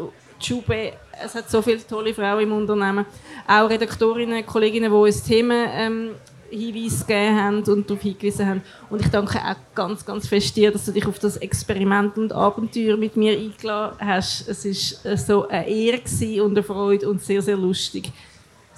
[0.42, 0.94] Jube,
[1.24, 3.06] es hat so viele tolle Frauen im Unternehmen.
[3.48, 6.12] Auch Redaktorinnen, Kolleginnen, die uns Themen ähm,
[6.50, 8.62] Hinweise gegeben haben und darauf hingewiesen haben.
[8.90, 12.34] Und ich danke auch ganz, ganz fest dir, dass du dich auf das Experiment und
[12.34, 14.48] Abenteuer mit mir eingeladen hast.
[14.48, 18.12] Es war so eine Ehre und eine Freude und sehr, sehr lustig.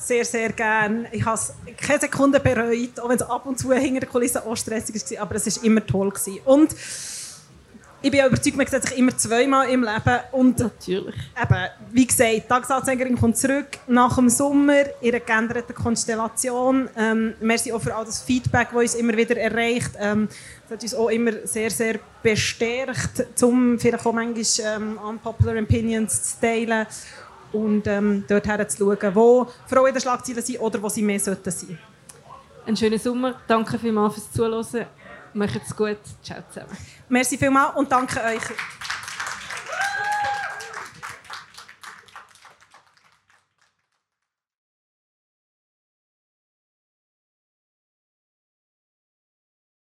[0.04, 1.08] Sehr, sehr gerne.
[1.12, 4.44] Ich habe es keine Sekunde bereut, auch wenn es ab und zu hinter der Kulisse
[4.44, 6.10] auch stressig war, aber es war immer toll.
[6.10, 6.40] Gewesen.
[6.44, 6.76] Und
[8.04, 10.20] ich bin überzeugt, man sieht sich immer zweimal im Leben.
[10.32, 11.16] Und Natürlich.
[11.40, 16.90] Eben, wie gesagt, die Tagesanzeigerin kommt zurück nach dem Sommer in einer geänderten Konstellation.
[16.98, 19.92] Ähm, merci auch für all das Feedback, das uns immer wieder erreicht.
[20.00, 20.30] Ähm,
[20.64, 26.24] das hat uns auch immer sehr, sehr bestärkt, um vielleicht auch manchmal ähm, unpopular Opinions
[26.24, 26.88] zu teilen
[27.54, 31.20] und ähm, dort zu schauen, wo Frauen in den Schlagzeilen sind oder wo sie mehr
[31.20, 31.78] sollten sein.
[32.66, 33.36] Einen schönen Sommer.
[33.48, 34.86] Danke vielmals fürs Zuhören.
[35.34, 35.98] Macht's gut.
[36.22, 36.78] Ciao zusammen.
[37.10, 38.42] Merci vielmals und danke euch.